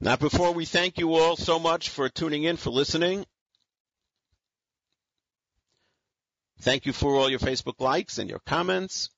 Now 0.00 0.16
before 0.16 0.52
we 0.52 0.64
thank 0.64 0.98
you 0.98 1.14
all 1.14 1.36
so 1.36 1.58
much 1.58 1.90
for 1.90 2.08
tuning 2.08 2.44
in, 2.44 2.56
for 2.56 2.70
listening, 2.70 3.26
Thank 6.62 6.84
you 6.84 6.92
for 6.92 7.14
all 7.16 7.30
your 7.30 7.38
Facebook 7.38 7.80
likes 7.80 8.18
and 8.18 8.28
your 8.28 8.40
comments. 8.40 9.08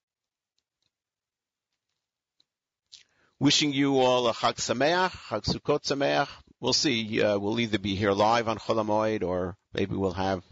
Wishing 3.41 3.73
you 3.73 3.99
all 3.99 4.29
a 4.29 4.33
Chag 4.33 4.59
Sameach, 4.59 5.11
Chag 5.11 5.43
Sukkot 5.43 5.83
Sameach. 5.83 6.29
We'll 6.61 6.73
see. 6.73 7.21
Uh, 7.21 7.39
we'll 7.39 7.59
either 7.59 7.81
be 7.81 7.97
here 7.97 8.13
live 8.13 8.47
on 8.47 8.59
Chol 8.59 8.77
Hamoed 8.77 9.25
or 9.25 9.57
maybe 9.75 9.97
we'll 9.97 10.13
have 10.13 10.45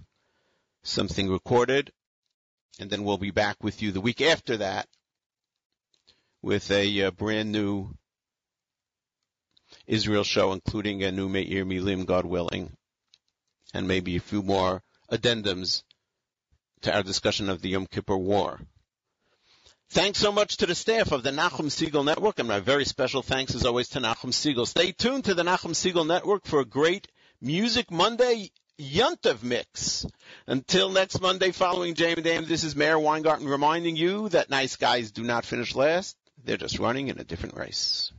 something 0.83 1.31
recorded. 1.31 1.93
And 2.81 2.91
then 2.91 3.05
we'll 3.05 3.19
be 3.19 3.31
back 3.31 3.63
with 3.63 3.83
you 3.83 3.93
the 3.93 4.01
week 4.01 4.21
after 4.21 4.57
that 4.57 4.89
with 6.43 6.73
a 6.73 7.05
uh, 7.05 7.11
brand 7.13 7.53
new 7.53 7.95
Israel 9.87 10.25
show, 10.25 10.53
including 10.53 11.03
a 11.03 11.13
new 11.13 11.29
Meir 11.29 11.65
Milim, 11.65 12.07
God 12.07 12.25
willing, 12.25 12.73
and 13.75 13.89
maybe 13.89 14.17
a 14.17 14.21
few 14.21 14.43
more 14.43 14.83
addendums 15.11 15.83
to 16.83 16.95
our 16.95 17.03
discussion 17.03 17.49
of 17.49 17.61
the 17.61 17.71
Yom 17.71 17.87
Kippur 17.87 18.17
War. 18.17 18.61
Thanks 19.91 20.21
so 20.21 20.31
much 20.31 20.59
to 20.59 20.67
the 20.67 20.75
staff 20.75 21.11
of 21.11 21.25
the 21.25 21.31
Nachum 21.31 21.67
Segal 21.67 22.05
Network, 22.05 22.39
and 22.39 22.47
my 22.47 22.61
very 22.61 22.85
special 22.85 23.23
thanks 23.23 23.57
as 23.57 23.67
always 23.67 23.89
to 23.89 23.99
Nachum 23.99 24.31
Segal. 24.31 24.67
Stay 24.67 24.93
tuned 24.93 25.25
to 25.25 25.35
the 25.35 25.43
Nachum 25.43 25.73
Segal 25.73 26.07
Network 26.07 26.47
for 26.47 26.61
a 26.61 26.65
great 26.65 27.09
Music 27.41 27.91
Monday 27.91 28.53
Yuntiv 28.79 29.43
mix. 29.43 30.07
Until 30.47 30.91
next 30.91 31.21
Monday 31.21 31.51
following 31.51 31.95
Jamie 31.95 32.23
Dam, 32.23 32.47
this 32.47 32.63
is 32.63 32.77
Meir 32.77 32.99
Weingarten 32.99 33.49
reminding 33.49 33.97
you 33.97 34.29
that 34.29 34.49
nice 34.49 34.77
guys 34.77 35.11
do 35.11 35.23
not 35.23 35.45
finish 35.45 35.75
last. 35.75 36.17
They're 36.45 36.57
just 36.57 36.79
running 36.79 37.09
in 37.09 37.19
a 37.19 37.25
different 37.25 37.57
race. 37.57 38.13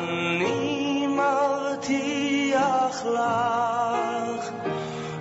אני 0.00 1.06
מבטיח 1.06 3.04
לך, 3.06 4.50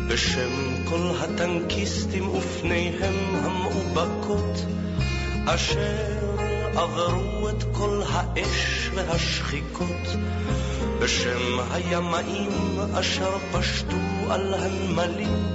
בשם 0.07 0.85
כל 0.89 1.11
הטנקיסטים 1.19 2.29
ופניהם 2.29 3.15
המאובקות, 3.43 4.65
אשר 5.45 6.30
עברו 6.75 7.49
את 7.49 7.63
כל 7.71 8.01
האש 8.09 8.89
והשחיקות, 8.95 10.07
בשם 10.99 11.59
הימאים 11.71 12.79
אשר 12.99 13.37
פשטו 13.51 13.97
על 14.29 14.53
הנמלים, 14.53 15.53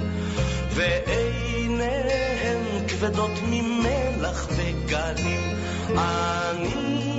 ועיניהם 0.73 2.07
כבדות 2.87 3.31
ממלח 3.49 4.47
וגלים, 4.55 5.55
אני 5.89 7.16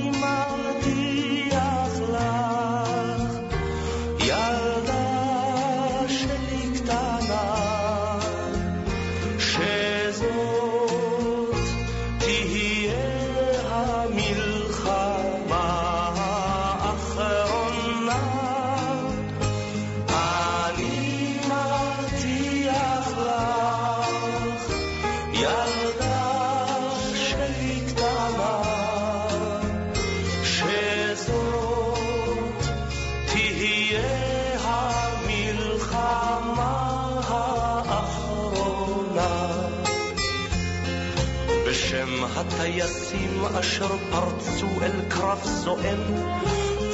קרב 45.21 45.41
זועם 45.45 45.99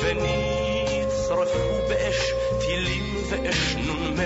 ונצרפו 0.03 1.89
באש 1.89 2.33
טילים 2.61 3.17
ואש 3.31 3.77
נ"מ. 3.77 4.21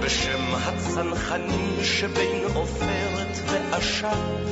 בשם 0.00 0.54
הצנחנים 0.54 1.76
שבין 1.82 2.44
עופרת 2.54 3.38
ועשן 3.46 4.44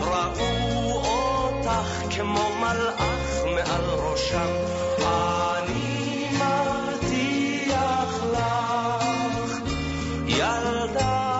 ראו 0.00 0.92
אותך 0.92 2.16
כמו 2.16 2.56
מלאך 2.60 3.44
מעל 3.54 3.84
ראשם. 3.84 4.50
אני 4.98 6.28
מבטיח 6.32 8.24
לך 8.32 9.58
ילדה 10.26 11.32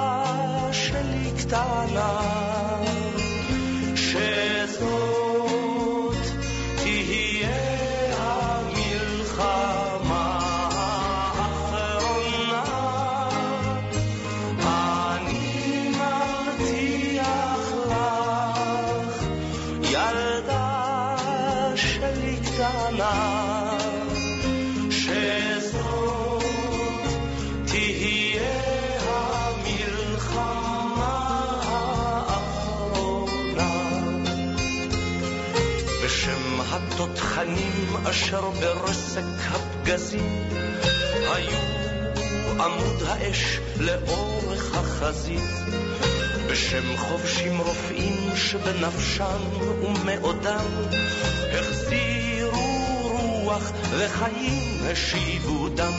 שלי 0.72 1.32
קטנה 1.38 2.55
אשר 38.16 38.50
ברסק 38.50 39.22
הפגזים 39.50 40.48
היו 41.34 41.58
עמוד 42.60 43.02
האש 43.06 43.58
לאורך 43.80 44.74
החזית 44.74 45.40
בשם 46.50 46.96
חובשים 46.96 47.58
רופאים 47.58 48.36
שבנפשם 48.36 49.40
ומאודם 49.82 50.64
החזירו 51.52 53.08
רוח 53.44 53.72
וחיים 53.90 54.84
השיבו 54.92 55.68
דם 55.68 55.94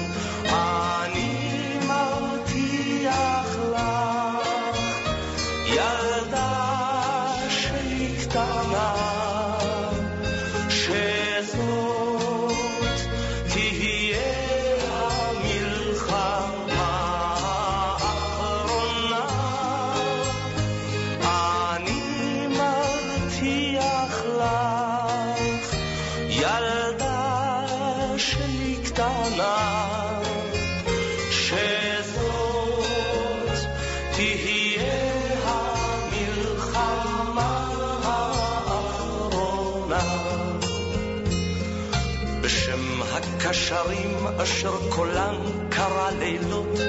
קולם 44.98 45.36
קרא 45.70 46.10
לילות, 46.20 46.80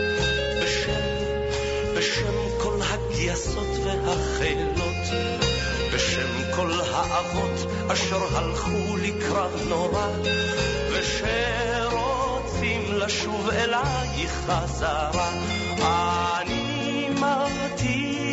בשם, 0.62 1.00
בשם 1.96 2.34
כל 2.62 2.78
הגייסות 2.82 3.76
והחילות, 3.84 5.04
בשם 5.94 6.52
כל 6.56 6.72
האבות 6.92 7.72
אשר 7.92 8.36
הלכו 8.36 8.96
לקרב 9.02 9.52
נורא, 9.68 10.08
ושרוצים 10.92 12.82
לשוב 12.92 13.50
אלייך 13.50 14.32
חזרה, 14.46 15.30
אני 16.40 17.08
מבטיח 17.10 18.27